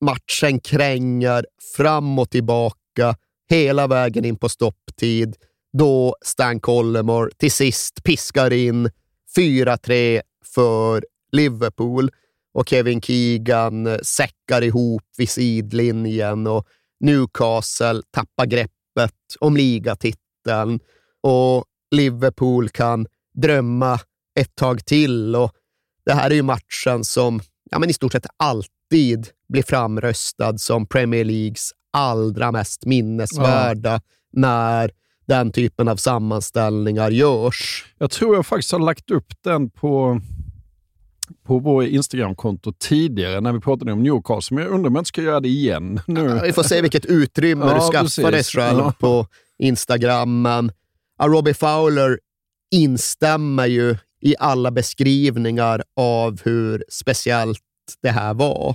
[0.00, 3.16] matchen kränger fram och tillbaka
[3.50, 5.36] hela vägen in på stopptid
[5.78, 8.90] då Stan Collemore till sist piskar in
[9.36, 10.22] 4-3
[10.54, 12.10] för Liverpool
[12.54, 16.66] och Kevin Keegan eh, säckar ihop vid sidlinjen och
[17.00, 20.25] Newcastle tappar greppet om ligatiteln
[21.22, 24.00] och Liverpool kan drömma
[24.40, 25.36] ett tag till.
[25.36, 25.52] Och
[26.04, 27.40] det här är ju matchen som
[27.70, 34.00] ja, men i stort sett alltid blir framröstad som Premier Leagues allra mest minnesvärda ja.
[34.32, 34.90] när
[35.26, 37.84] den typen av sammanställningar görs.
[37.98, 40.20] Jag tror jag faktiskt har lagt upp den på,
[41.46, 45.08] på vår Instagramkonto tidigare när vi pratade om Newcastle, men jag undrar om jag inte
[45.08, 46.00] ska göra det igen.
[46.06, 46.20] Nu.
[46.24, 48.92] Ja, vi får se vilket utrymme ja, du skaffar dig själv ja.
[48.98, 49.26] på
[49.58, 50.42] Instagram.
[50.42, 50.72] Men
[51.22, 52.18] Robbie Fowler
[52.70, 57.62] instämmer ju i alla beskrivningar av hur speciellt
[58.02, 58.74] det här var.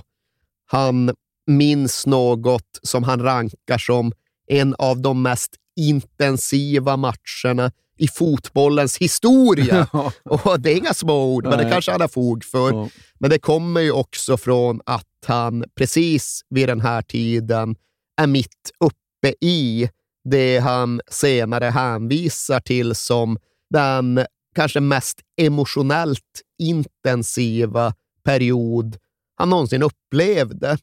[0.66, 1.14] Han
[1.46, 4.12] minns något som han rankar som
[4.48, 9.86] en av de mest intensiva matcherna i fotbollens historia.
[10.24, 12.72] och Det är inga små ord, men det kanske han har fog för.
[12.72, 12.88] Ja.
[13.18, 17.76] Men det kommer ju också från att han precis vid den här tiden
[18.16, 19.88] är mitt uppe i
[20.24, 23.38] det han senare hänvisar till som
[23.70, 27.94] den kanske mest emotionellt intensiva
[28.24, 28.98] period
[29.42, 30.78] han någonsin upplevde.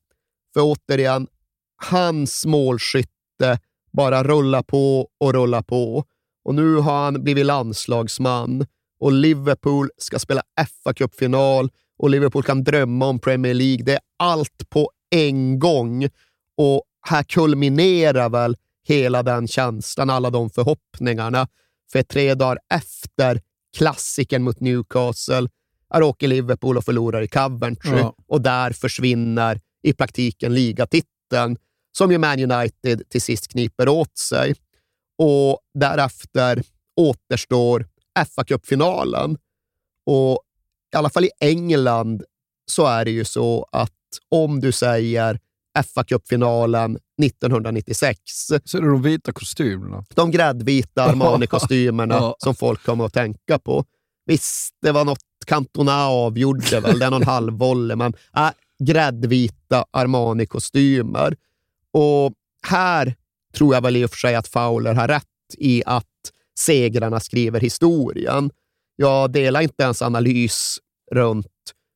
[0.54, 1.28] För återigen,
[1.78, 3.60] hans målskytte
[3.92, 6.04] bara rullar på och rullar på.
[6.46, 8.66] Och nu har han blivit landslagsman
[9.00, 10.42] och Liverpool ska spela
[10.84, 13.84] fa Cup-final och Liverpool kan drömma om Premier League.
[13.84, 16.10] Det är allt på en gång
[16.58, 18.58] och här kulminerar väl
[18.90, 21.48] hela den känslan, alla de förhoppningarna.
[21.92, 23.42] För tre dagar efter
[23.78, 25.50] klassiken mot Newcastle
[25.94, 28.16] är åker Liverpool och förlorar i Coventry ja.
[28.28, 31.58] och där försvinner i praktiken ligatiteln
[31.98, 34.56] som ju Man United till sist kniper åt sig.
[35.18, 36.64] Och därefter
[36.96, 37.86] återstår
[38.36, 39.38] fa Cup-finalen.
[40.06, 40.40] Och
[40.94, 42.24] i alla fall i England
[42.72, 43.92] så är det ju så att
[44.30, 45.40] om du säger
[45.95, 48.20] fa Cup-finalen 1996.
[48.63, 50.05] Så är det de vita kostymerna?
[50.15, 53.86] De gräddvita Armani-kostymerna som folk kommer att tänka på.
[54.26, 58.49] Visst, det var något Cantona avgjorde väl, det är någon halvvolley, men äh,
[58.80, 61.36] gräddvita Armani-kostymer.
[61.93, 62.34] Och
[62.67, 63.15] här
[63.53, 65.26] tror jag väl i och för sig att Fowler har rätt
[65.57, 66.05] i att
[66.59, 68.51] segrarna skriver historien.
[68.95, 70.78] Jag delar inte ens analys
[71.11, 71.47] runt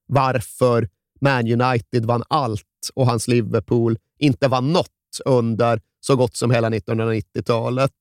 [0.07, 0.89] varför
[1.21, 4.89] Man United vann allt och hans Liverpool inte vann något
[5.25, 7.91] under så gott som hela 1990-talet.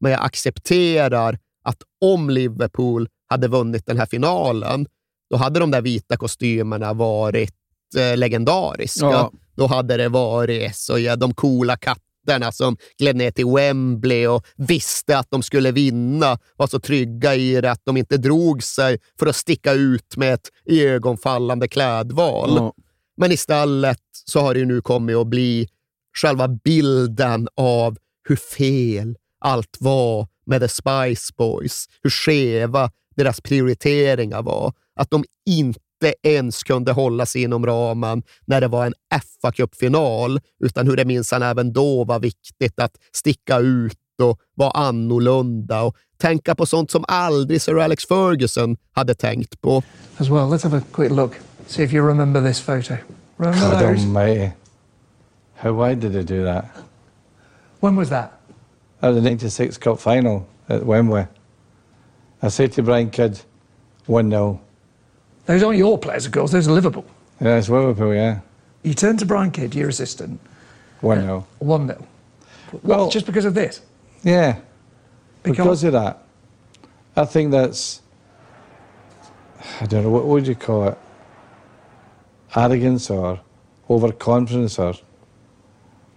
[0.00, 4.86] Men jag accepterar att om Liverpool hade vunnit den här finalen,
[5.30, 7.54] då hade de där vita kostymerna varit
[7.96, 9.06] eh, legendariska.
[9.06, 9.32] Ja.
[9.56, 14.46] Då hade det varit så, ja, de coola katterna som gled ner till Wembley och
[14.56, 18.98] visste att de skulle vinna, var så trygga i det att de inte drog sig
[19.18, 22.50] för att sticka ut med ett ögonfallande klädval.
[22.56, 22.72] Ja.
[23.16, 25.68] Men istället så har det nu kommit att bli
[26.16, 27.96] själva bilden av
[28.28, 34.72] hur fel allt var med The Spice Boys, hur skeva deras prioriteringar var.
[35.00, 38.94] Att de inte ens kunde hålla sig inom ramen när det var en
[39.42, 44.70] fa kuppfinal utan hur det minsann även då var viktigt att sticka ut och vara
[44.70, 49.82] annorlunda och tänka på sånt som aldrig Sir Alex Ferguson hade tänkt på.
[50.16, 51.32] As well, let's have a quick look.
[51.66, 52.98] See if you remember this photo.
[53.38, 54.04] Remember God those?
[54.04, 54.52] almighty.
[55.56, 56.70] How wide did they do that?
[57.80, 58.40] When was that?
[59.02, 61.26] Was the 96 Cup final at Wembley.
[62.42, 63.40] I said to Brian Kidd,
[64.06, 64.60] 1 0.
[65.46, 67.04] Those aren't your players, of course, those are Liverpool.
[67.40, 68.40] Yeah, it's Liverpool, yeah.
[68.82, 70.40] You turn to Brian Kidd, your assistant.
[71.00, 71.38] 1 0.
[71.38, 72.06] Uh, 1 0.
[72.82, 73.80] Well, just because of this?
[74.22, 74.58] Yeah.
[75.42, 76.22] Because, because of that.
[77.16, 78.02] I think that's,
[79.80, 80.98] I don't know, what would you call it?
[82.56, 83.40] Arrogance or
[83.90, 84.94] overconfidence or,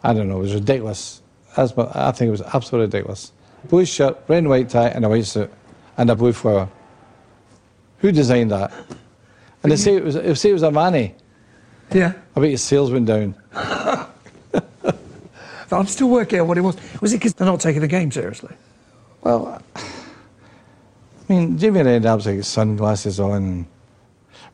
[0.03, 1.21] I don't know, it was ridiculous.
[1.55, 3.31] That's I think it was absolutely ridiculous.
[3.65, 5.51] Blue shirt, red and white tie, and a white suit,
[5.97, 6.69] and a blue flower.
[7.97, 8.71] Who designed that?
[9.63, 11.13] And they say it was, they say it was Armani.
[11.93, 12.13] Yeah.
[12.35, 13.35] I bet your sales went down.
[15.71, 16.77] I'm still working out what it was.
[17.01, 18.55] Was it because they're not taking the game seriously?
[19.21, 19.81] Well, I
[21.27, 23.67] mean, Jimmy Redknapp's like sunglasses on.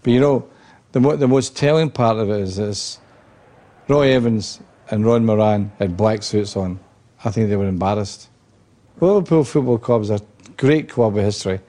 [0.04, 0.50] But you know,
[0.96, 3.00] the, the most telling part of it is this
[3.90, 6.80] Roy Evans and Ron Moran had black suits on.
[7.26, 8.30] I think they were embarrassed.
[9.02, 10.22] Liverpool Football Club is a
[10.56, 11.60] great club with history.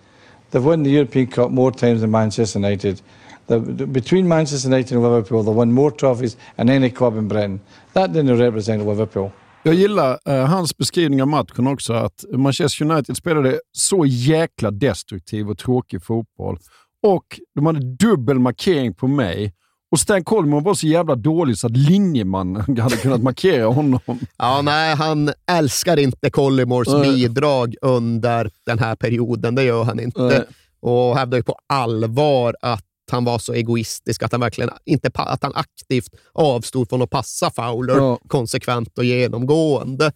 [0.51, 3.03] They've won the European Cup more times than Manchester United.
[3.49, 7.61] The, between Manchester United and Liverpool, they've won more trophies than any club in Britain.
[7.95, 9.33] That didn't represent Liverpool.
[9.63, 15.51] Jag gillar eh, hans beskrivning av matchen också, att Manchester United spelade så jäkla destruktiv
[15.51, 16.59] och tråkig fotboll.
[17.03, 19.53] Och de hade dubbel markering på mig.
[19.91, 24.01] Och Stan Coleman var så jävla dålig så att linjeman hade kunnat markera honom.
[24.39, 29.55] Ja, nej, han älskar inte Collymores bidrag under den här perioden.
[29.55, 30.23] Det gör han inte.
[30.23, 30.43] Nej.
[30.81, 35.43] och hävdade ju på allvar att han var så egoistisk att han verkligen inte att
[35.43, 38.19] han aktivt avstod från att passa Fowler Ja.
[38.29, 40.13] konsekvent och genomgående.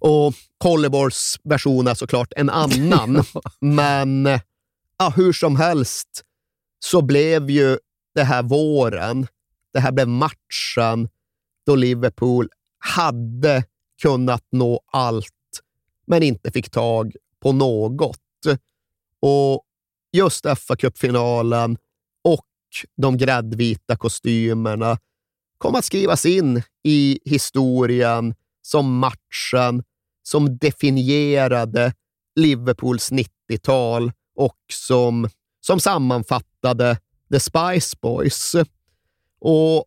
[0.00, 3.24] Och Collibors version är såklart en annan,
[3.60, 4.28] men
[4.98, 6.22] ja, hur som helst
[6.84, 7.78] så blev ju
[8.14, 9.26] det här våren,
[9.72, 11.08] det här blev matchen
[11.66, 13.64] då Liverpool hade
[14.02, 15.34] kunnat nå allt,
[16.06, 18.18] men inte fick tag på något.
[19.20, 19.64] Och
[20.12, 21.76] just FA-cupfinalen
[22.24, 22.46] och
[22.96, 24.98] de gräddvita kostymerna
[25.58, 29.82] kom att skrivas in i historien som matchen
[30.22, 31.92] som definierade
[32.40, 35.28] Liverpools 90-tal och som,
[35.60, 36.98] som sammanfattade
[37.32, 38.54] The Spice Boys.
[39.40, 39.84] Och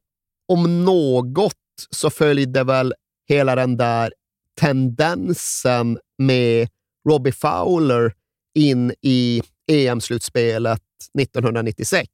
[0.47, 1.54] om något
[1.89, 2.93] så följde väl
[3.28, 4.14] hela den där
[4.60, 6.70] tendensen med
[7.10, 8.14] Robbie Fowler
[8.54, 9.41] in i
[9.72, 10.82] EM-slutspelet
[11.20, 12.10] 1996.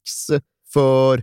[0.72, 1.22] För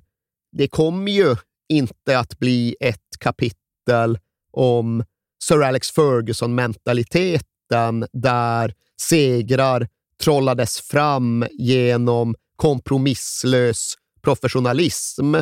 [0.52, 1.36] det kommer ju
[1.70, 4.20] inte att bli ett kapitel
[4.52, 5.04] om
[5.44, 9.88] Sir Alex Ferguson-mentaliteten där segrar
[10.26, 15.36] trollades fram genom kompromisslös professionalism,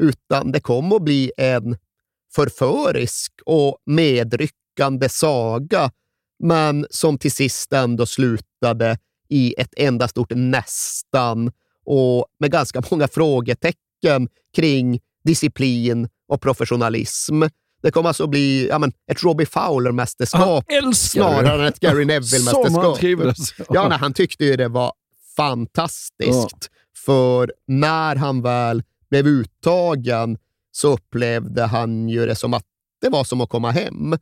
[0.00, 1.76] utan det kom att bli en
[2.34, 5.90] förförisk och medryckande saga,
[6.44, 11.52] men som till sist ändå slutade i ett enda stort nästan
[11.84, 17.42] och med ganska många frågetecken kring disciplin och professionalism.
[17.82, 20.64] Det kommer alltså bli ja, men, ett Robbie Fowler-mästerskap
[20.94, 22.98] snarare än ett Gary Neville-mästerskap.
[22.98, 23.54] trivdes.
[23.68, 24.92] Ja, nej, han tyckte ju det var
[25.36, 26.70] fantastiskt.
[26.96, 30.38] För när han väl blev uttagen
[30.72, 32.64] så upplevde han ju det som att
[33.00, 34.16] det var som att komma hem.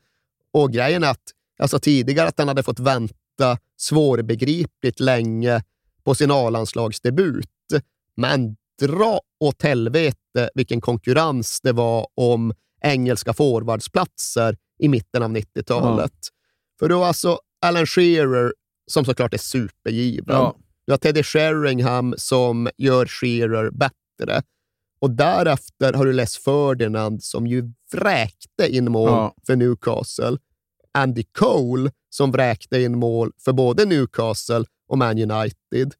[0.52, 1.22] Och grejen är att
[1.58, 5.62] alltså tidigare att han hade fått vänta svårbegripligt länge
[6.04, 7.48] på sin A-landslagsdebut.
[8.16, 12.52] Men dra åt helvete vilken konkurrens det var om
[12.82, 16.12] engelska forwardsplatser i mitten av 90-talet.
[16.78, 18.52] För det var alltså Alan Shearer,
[18.86, 20.36] som såklart är supergiven.
[20.36, 20.56] Ja.
[20.86, 24.42] Du har Teddy Sheringham som gör Shearer bättre.
[25.00, 29.34] Och därefter har du Les Ferdinand som ju vräkte in mål Ja.
[29.46, 30.38] för Newcastle.
[30.92, 35.94] Andy Cole som vräkte in mål för både Newcastle och Man United.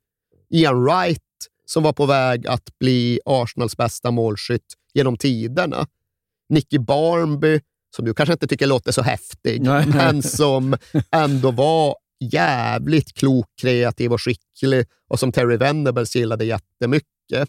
[0.50, 1.22] Ian Wright
[1.64, 5.86] som var på väg att bli Arsenals bästa målskytt genom tiderna.
[6.48, 7.60] Nicky Barnby,
[7.96, 9.86] som du kanske inte tycker låter så häftig, Nej.
[9.86, 10.76] men som
[11.12, 17.48] ändå var jävligt klok, kreativ och skicklig och som Terry Venables gillade jättemycket.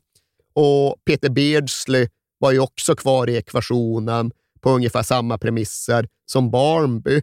[0.54, 2.08] Och Peter Beardsley
[2.39, 4.32] var ju också kvar i ekvationen
[4.62, 7.22] på ungefär samma premisser som Barnby.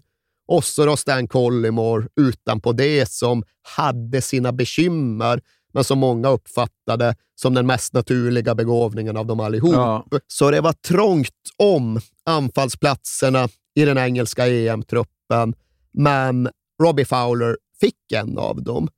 [0.48, 3.44] Och så då Stan Collymore utanpå det som
[3.76, 5.40] hade sina bekymmer,
[5.76, 9.72] men som många uppfattade som den mest naturliga begåvningen av dem allihop.
[9.72, 10.06] Ja.
[10.26, 15.54] Så det var trångt om anfallsplatserna i den engelska EM-truppen,
[15.92, 16.48] men
[16.82, 18.88] Robbie Fowler fick en av dem.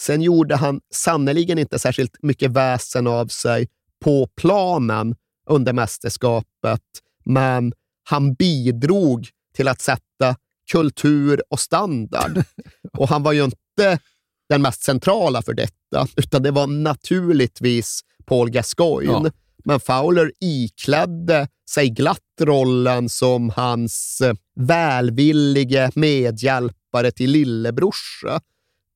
[0.00, 3.68] Sen gjorde han sannoliken inte särskilt mycket väsen av sig
[4.04, 5.14] på planen
[5.50, 6.82] under mästerskapet,
[7.24, 7.72] men
[8.08, 10.36] han bidrog till att sätta
[10.72, 12.42] kultur och standard.
[12.98, 13.98] Och han var ju inte
[14.48, 19.12] den mest centrala för detta, utan det var naturligtvis Paul Gascoigne.
[19.12, 19.30] Ja.
[19.64, 28.40] Men Fowler iklädde sig glatt rollen som hans eh, välvillige medhjälpare till lillebrorsa.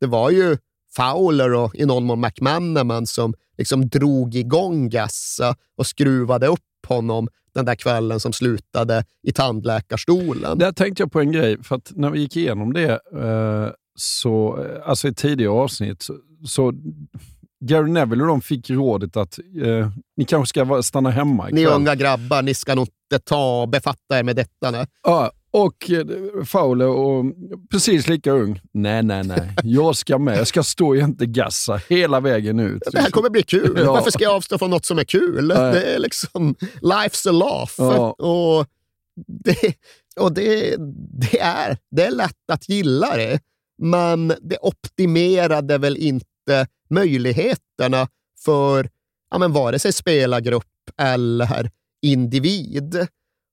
[0.00, 0.56] Det var ju
[0.96, 7.28] Fowler och i någon mån McManaman som liksom drog igång Gassa och skruvade upp honom
[7.54, 10.58] den där kvällen som slutade i tandläkarstolen.
[10.58, 13.70] Där tänkte jag på en grej, för att när vi gick igenom det, eh,
[14.00, 16.14] så, alltså i tidigare avsnitt, så,
[16.46, 16.72] så
[17.64, 21.76] Gary Neville och de fick rådet att eh, ni kanske ska stanna hemma Ni ikväll.
[21.76, 24.70] unga grabbar, ni ska nog inte ta befatta er med detta.
[24.70, 24.86] Nej.
[25.02, 26.06] Ja, och eh,
[26.44, 27.24] Fowler, och
[27.70, 28.60] precis lika ung.
[28.72, 29.54] Nej, nej, nej.
[29.64, 30.38] Jag ska med.
[30.38, 32.82] Jag ska stå jämte Gassa hela vägen ut.
[32.92, 33.74] Det här kommer bli kul.
[33.76, 33.92] Ja.
[33.92, 35.46] Varför ska jag avstå från något som är kul?
[35.48, 35.72] Nej.
[35.72, 37.72] Det är liksom, life's a laugh.
[37.78, 38.10] Ja.
[38.12, 38.66] Och,
[39.26, 39.74] det,
[40.20, 40.76] och det,
[41.20, 43.40] det, är, det är lätt att gilla det,
[43.80, 48.08] men det optimerade väl inte möjligheterna
[48.44, 48.90] för
[49.30, 50.64] ja, men vare sig spelargrupp
[50.98, 51.70] eller
[52.02, 53.06] individ.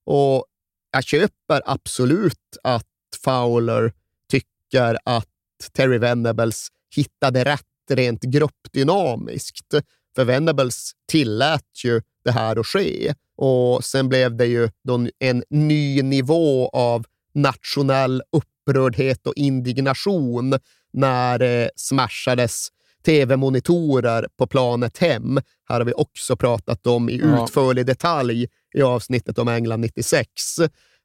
[0.06, 0.46] Och
[0.92, 2.86] jag köper absolut att
[3.24, 3.94] Fowler
[4.32, 5.28] tycker att
[5.74, 9.74] Terry Venables hittade rätt rent gruppdynamiskt.
[10.16, 13.14] För Venables tillät ju det här att ske.
[13.36, 18.22] Och sen blev det ju då en ny nivå av nationell
[18.68, 20.54] upprördhet och indignation
[20.94, 22.68] när det smashades
[23.06, 25.40] tv-monitorer på planet hem.
[25.70, 27.44] Här har vi också pratat om i Ja.
[27.44, 30.30] utförlig detalj i avsnittet om England 96.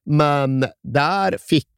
[0.07, 1.69] Men där fick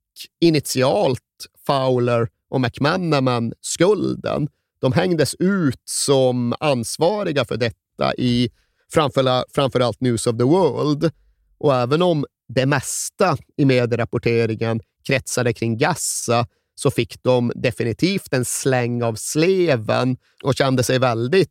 [0.40, 1.20] initialt
[1.66, 4.48] Fowler och McManaman skulden.
[4.80, 8.50] De hängdes ut som ansvariga för detta i
[8.92, 11.10] framför, framförallt News of the World.
[11.58, 18.44] Och även om det mesta i medierapporteringen kretsade kring Gaza så fick de definitivt en
[18.44, 21.50] släng av sleven och kände sig väldigt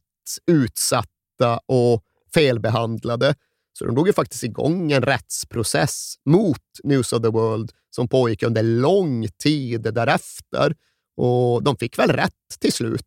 [0.52, 2.04] utsatta och
[2.34, 3.36] felbehandlade.
[3.80, 8.44] Så de drog ju faktiskt igång en rättsprocess mot News of the World som pågick
[8.44, 10.76] under lång tid därefter.
[11.18, 13.06] Och de fick väl rätt till slut.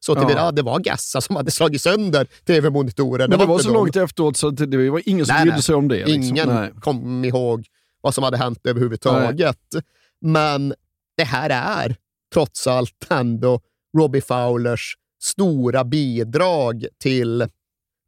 [0.00, 0.52] Så tillvida Ja.
[0.52, 3.28] det var Gaza som hade slagit sönder tv-monitorer.
[3.28, 3.74] Men det var inte så de.
[3.74, 5.96] långt efteråt så det det var ingen som Nej, brydde sig om det.
[5.96, 6.12] liksom.
[6.22, 6.70] Ingen Nej.
[6.80, 7.66] kom ihåg
[8.00, 9.74] vad som hade hänt överhuvudtaget.
[10.20, 10.74] Men
[11.16, 11.96] det här är
[12.34, 13.60] trots allt ändå
[13.98, 17.48] Robbie Fowlers stora bidrag till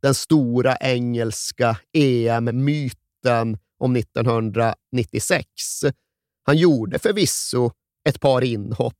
[0.02, 5.46] den stora engelska EM-myten om 1996.
[6.42, 7.70] Han gjorde förvisso
[8.08, 8.94] ett par inhopp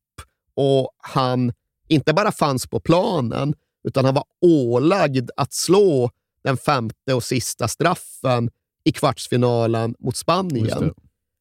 [0.54, 1.52] och han
[1.88, 3.54] inte bara fanns på planen,
[3.88, 6.10] utan han var ålagd att slå
[6.44, 8.50] den femte och sista straffen
[8.84, 10.94] i kvartsfinalen mot Spanien.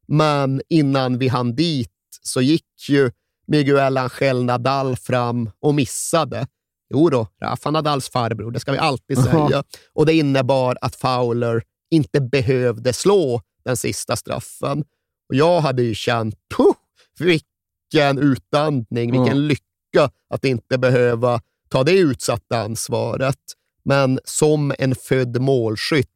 [0.08, 1.90] Men innan vi hann dit
[2.22, 3.12] så gick ju
[3.48, 6.48] Miguel Angel Nadal fram och missade.
[6.94, 9.64] Jo då, Rafa Nadals farbror, det ska vi alltid säga.
[9.94, 14.80] Och det innebar att Fowler inte behövde slå den sista straffen.
[15.30, 16.74] Och jag hade ju känt, puh,
[17.20, 19.34] vilken utandning, vilken Ja.
[19.34, 23.40] lycka att inte behöva ta det utsatta ansvaret.
[23.84, 26.08] Men som en född målskytt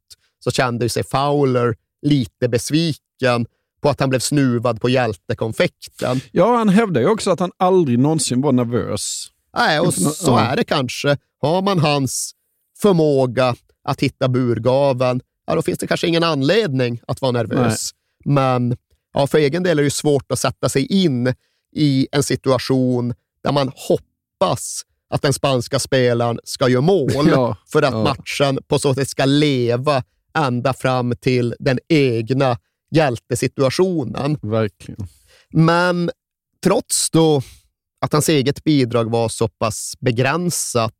[0.43, 3.45] så kände sig Fowler lite besviken
[3.81, 6.21] på att han blev snuvad på hjältekonfekten.
[6.31, 9.27] Ja, han hävdar ju också att han aldrig någonsin var nervös.
[9.57, 11.17] Nej, och så är det kanske.
[11.41, 12.31] Har man hans
[12.81, 17.91] förmåga att hitta burgaven, ja, då finns det kanske ingen anledning att vara nervös.
[18.25, 18.77] Men
[19.13, 21.33] ja, för egen del är det ju svårt att sätta sig in
[21.75, 23.13] i en situation
[23.43, 28.03] där man hoppas att den spanska spelaren ska göra mål Ja, för att ja.
[28.03, 30.03] matchen på så sätt ska leva
[30.37, 32.57] ända fram till den egna
[32.91, 34.37] hjältesituationen.
[34.41, 35.07] Verkligen.
[35.49, 36.09] Men
[36.63, 37.41] trots då
[38.01, 40.93] att hans eget bidrag var så pass begränsat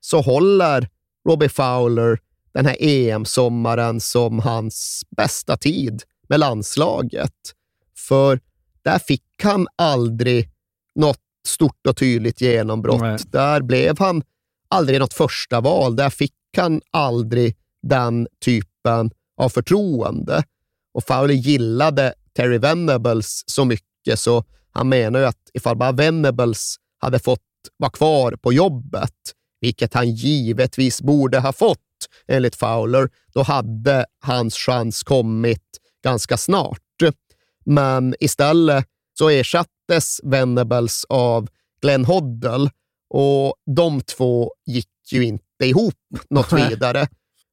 [0.00, 0.88] så håller
[1.28, 2.18] Robbie Fowler
[2.52, 7.32] den här EM-sommaren som hans bästa tid med landslaget.
[7.96, 8.40] För
[8.82, 10.50] där fick han aldrig
[10.94, 13.00] något stort och tydligt genombrott.
[13.00, 13.18] Nej.
[13.26, 14.22] Där blev han
[14.68, 15.96] aldrig något första val.
[15.96, 18.28] Där fick han aldrig den
[18.84, 20.42] typen av förtroende.
[20.94, 26.76] Och Fowler gillade Terry Venables så mycket så han menar ju att ifall bara Venables
[26.98, 27.40] hade fått
[27.76, 29.14] vara kvar på jobbet,
[29.60, 31.78] vilket han givetvis borde ha fått
[32.28, 35.62] enligt Fowler, då hade hans chans kommit
[36.04, 36.80] ganska snart.
[37.66, 38.86] Men istället
[39.18, 41.48] så ersattes Venables av
[41.80, 42.70] Glenn Hoddle
[43.10, 45.94] och de två gick ju inte ihop
[46.30, 47.08] något vidare.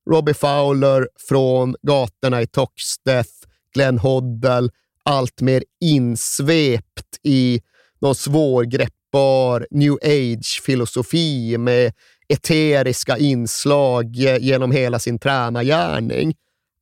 [0.09, 3.29] Robbie Fowler från gatorna i Toxteth,
[3.73, 4.69] Glenn Hoddle,
[5.05, 7.61] allt mer insvept i
[8.01, 11.93] någon svårgreppbar new age-filosofi med
[12.29, 16.33] eteriska inslag genom hela sin tränargärning.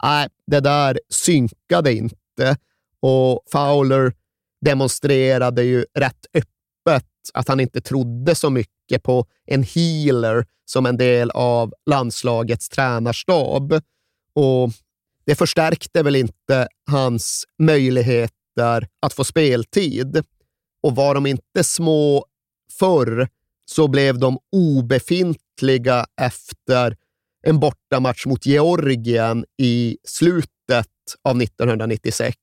[0.04, 2.58] Nej, det där synkade inte
[3.02, 4.14] och Fowler
[4.66, 6.59] demonstrerade ju rätt öppet
[7.34, 13.74] att han inte trodde så mycket på en healer som en del av landslagets tränarstab.
[14.34, 14.72] Och
[15.26, 20.24] det förstärkte väl inte hans möjligheter att få speltid.
[20.84, 22.26] Och var de inte små
[22.80, 23.28] förr
[23.66, 26.98] så blev de obefintliga efter
[27.42, 30.88] en bortamatch mot Georgien i slutet
[31.24, 32.36] av 1996.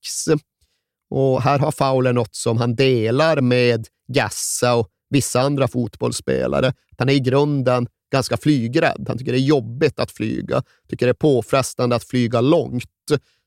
[1.10, 6.72] Och här har Fowler något som han delar med Gassa och vissa andra fotbollsspelare.
[6.98, 9.04] Han är i grunden ganska flygrädd.
[9.08, 12.84] Han tycker det är jobbigt att flyga, tycker det är påfrestande att flyga långt.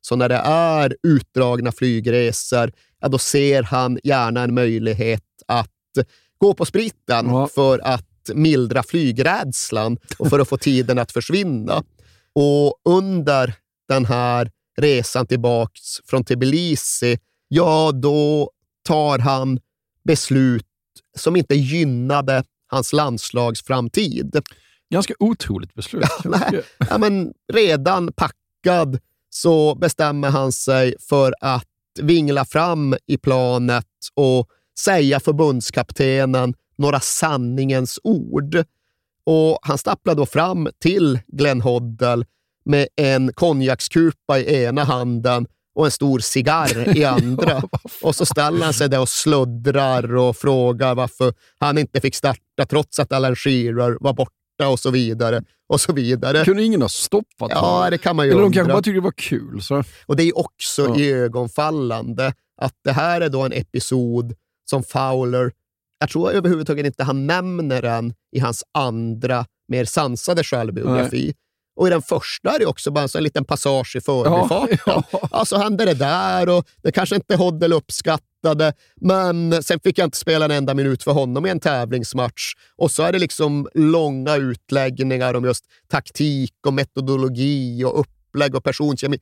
[0.01, 5.69] Så när det är utdragna flygresor, ja, då ser han gärna en möjlighet att
[6.37, 11.83] gå på spriten för att mildra flygrädslan och för att få tiden att försvinna.
[12.33, 13.53] Och under
[13.87, 18.51] den här resan tillbaks från Tbilisi, ja, då
[18.87, 19.59] tar han
[20.09, 20.65] beslut
[21.17, 24.41] som inte gynnade hans landslagsframtid.
[24.93, 26.05] Ganska otroligt beslut.
[26.25, 28.99] Nej, ja, men redan packad
[29.29, 31.67] så bestämmer han sig för att
[31.99, 34.49] vingla fram i planet och
[34.79, 38.63] säga förbundskaptenen några sanningens ord.
[39.23, 42.25] Och Han stapplar då fram till Glenn Hoddle
[42.65, 45.47] med en konjakskupa i ena handen
[45.79, 47.61] och en stor cigarr i andra.
[48.01, 52.65] och så ställer han sig där och sluddrar och frågar varför han inte fick starta
[52.69, 55.43] trots att Alan Shearer var borta och så vidare.
[55.69, 56.45] och så vidare.
[56.45, 57.91] Kunde ingen ha stoppat Ja, honom?
[57.91, 58.55] det kan man ju Eller de undra.
[58.57, 59.61] kanske bara tyckte det var kul.
[59.61, 59.83] Så.
[60.05, 60.99] Och det är också Ja.
[61.05, 64.33] ögonfallande att det här är då en episod
[64.69, 65.51] som Fowler,
[65.99, 71.33] jag tror överhuvudtaget inte han nämner den i hans andra, mer sansade självbiografi.
[71.79, 74.77] Och i den första är det också bara en sån liten passage i förbifarten.
[74.85, 80.07] Ja, Alltså hände det där och det kanske inte Hoddle uppskattade, men sen fick jag
[80.07, 82.53] inte spela en enda minut för honom i en tävlingsmatch.
[82.77, 88.63] Och så är det liksom långa utläggningar om just taktik och metodologi och upplägg och
[88.63, 89.19] personkemi.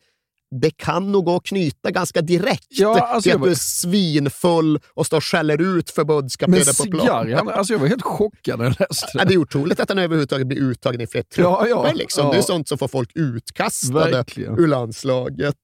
[0.61, 3.55] Det kan nog gå att knyta ganska direkt Ja, alltså till att var- du är
[3.55, 7.33] svinfull och står och skäller ut förbundskaptenen Men på plan.
[7.33, 9.97] han, alltså jag var helt chockad när jag läste Ja, det är otroligt att han
[9.99, 11.69] överhuvudtaget blir uttagen i fler Ja, trupper.
[11.69, 12.25] ja, liksom.
[12.25, 12.31] ja.
[12.31, 14.59] Det är sånt som får folk utkastade Verkligen.
[14.59, 15.55] ur landslaget.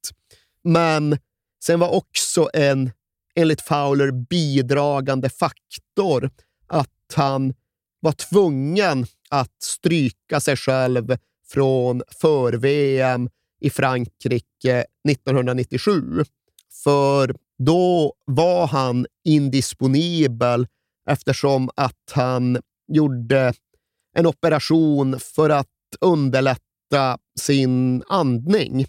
[0.63, 1.17] Men
[1.65, 2.91] sen var också en,
[3.35, 6.29] enligt Fowler, bidragande faktor
[6.67, 7.53] att han
[7.99, 13.29] var tvungen att stryka sig själv från för-VM
[13.63, 16.23] i Frankrike 1997.
[16.83, 20.67] För då var han indisponibel
[21.09, 22.57] eftersom att han
[22.87, 23.53] gjorde
[24.15, 25.67] en operation för att
[26.01, 28.85] underlätta sin andning.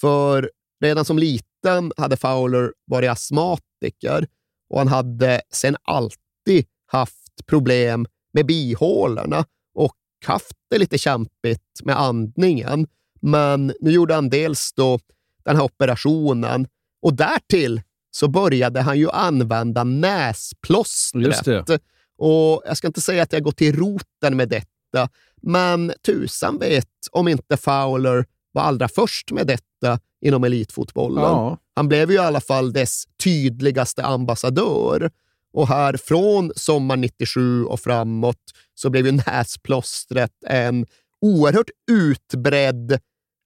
[0.00, 0.50] För
[0.80, 4.26] redan som liten hade Fowler varit astmatiker
[4.70, 9.96] och han hade sen alltid haft problem med bihålorna och
[10.26, 12.86] haft det lite kämpigt med andningen.
[13.26, 14.98] Men nu gjorde han dels då
[15.44, 16.66] den här operationen
[17.02, 21.70] och därtill så började han ju använda näsplåstret.
[22.18, 25.08] Och jag ska inte säga att jag går till roten med detta,
[25.42, 31.24] men tusan vet om inte Fowler var allra först med detta inom elitfotbollen.
[31.24, 31.58] Ja.
[31.74, 35.10] Han blev ju i alla fall dess tydligaste ambassadör.
[35.52, 38.42] Och här från sommar 97 och framåt
[38.74, 40.86] så blev ju näsplåstret en
[41.20, 43.00] oerhört utbredd,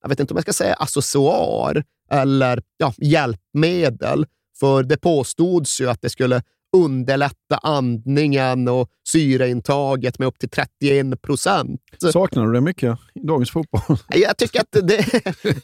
[0.09, 4.27] jag vet inte om jag ska säga accessoar eller ja, hjälpmedel.
[4.61, 6.43] För det påstods ju att det skulle
[6.77, 11.81] underlätta andningen och syreintaget med upp till 31 procent.
[12.13, 13.99] Saknar du det mycket i dagens fotboll?
[14.09, 15.05] Jag tycker att det,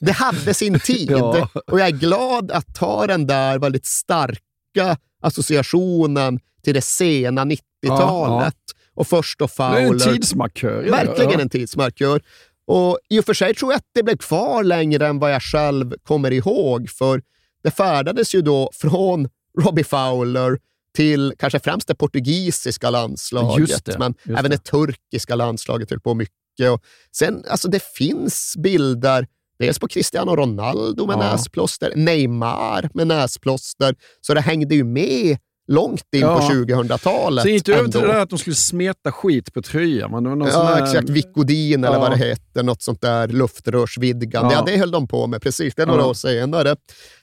[0.01, 1.49] det hade sin tid Ja.
[1.67, 8.55] och jag är glad att ha den där väldigt starka associationen till det sena 90-talet.
[8.95, 10.13] Och först då Det är en Fowler.
[10.13, 10.91] tidsmarkör.
[10.91, 11.41] Verkligen Ja.
[11.41, 12.21] en tidsmarkör.
[12.67, 15.43] Och I och för sig tror jag att det blev kvar längre än vad jag
[15.43, 17.23] själv kommer ihåg, för
[17.63, 19.29] det färdades ju då från
[19.61, 20.59] Robbie Fowler
[20.97, 24.49] till kanske främst det portugisiska landslaget, det, men även det.
[24.49, 26.71] det turkiska landslaget höll på mycket.
[26.71, 26.81] Och
[27.17, 29.27] sen, alltså det finns bilder,
[29.59, 31.33] dels på Cristiano Ronaldo med Ja.
[31.33, 35.39] näsplåster, Neymar med näsplåster, så det hängde ju med
[35.69, 36.39] långt in Ja.
[36.41, 37.43] på 2000-talet.
[37.45, 40.11] Sen gick det över till det där att de skulle smeta skit på tröjan.
[40.11, 41.09] Men det var någon Ja, här- exakt.
[41.09, 42.01] Vicodin eller Ja.
[42.01, 42.63] vad det heter.
[42.63, 44.55] Något sånt där luftrörsvidgande.
[44.55, 44.59] Ja.
[44.67, 44.73] Ja.
[44.73, 45.75] det höll de på med precis.
[45.75, 46.07] Det är några Ja.
[46.07, 46.77] år senare.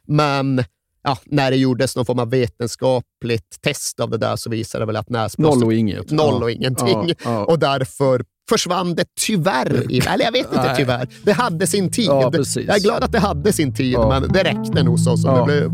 [0.08, 0.64] Men
[1.04, 4.86] ja, när det gjordes någon form av vetenskapligt test av det där så visade det
[4.86, 5.60] väl att näsplåster...
[5.60, 6.12] Noll och inget.
[6.12, 6.44] Noll Ja.
[6.44, 7.06] och ingenting.
[7.08, 7.46] Ja, ja.
[7.46, 9.68] Och därför försvann det tyvärr.
[10.14, 10.76] Eller jag vet inte Nej.
[10.78, 11.08] tyvärr.
[11.24, 12.06] Det hade sin tid.
[12.06, 14.10] Jag är glad att det hade sin tid, Ja.
[14.20, 15.40] men det räckte nog så som Ja.
[15.40, 15.72] det blev.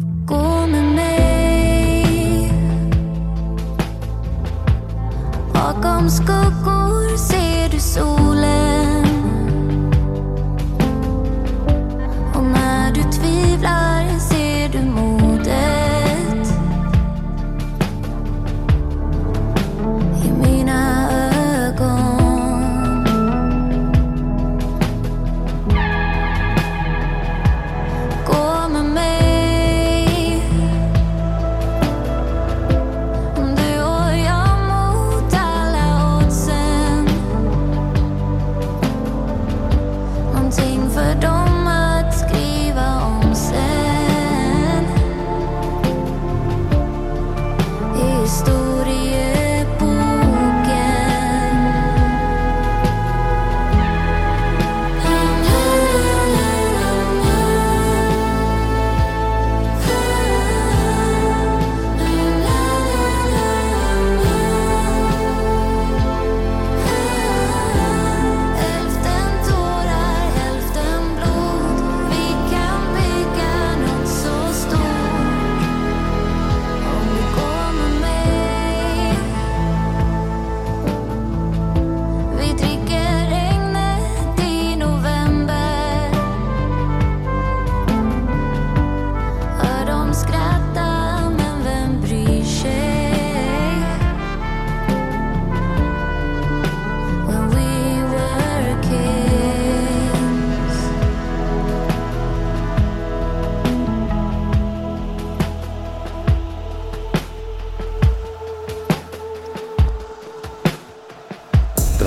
[5.68, 9.06] Bakom skuggor ser du solen.
[12.34, 13.97] Och när du tvivlar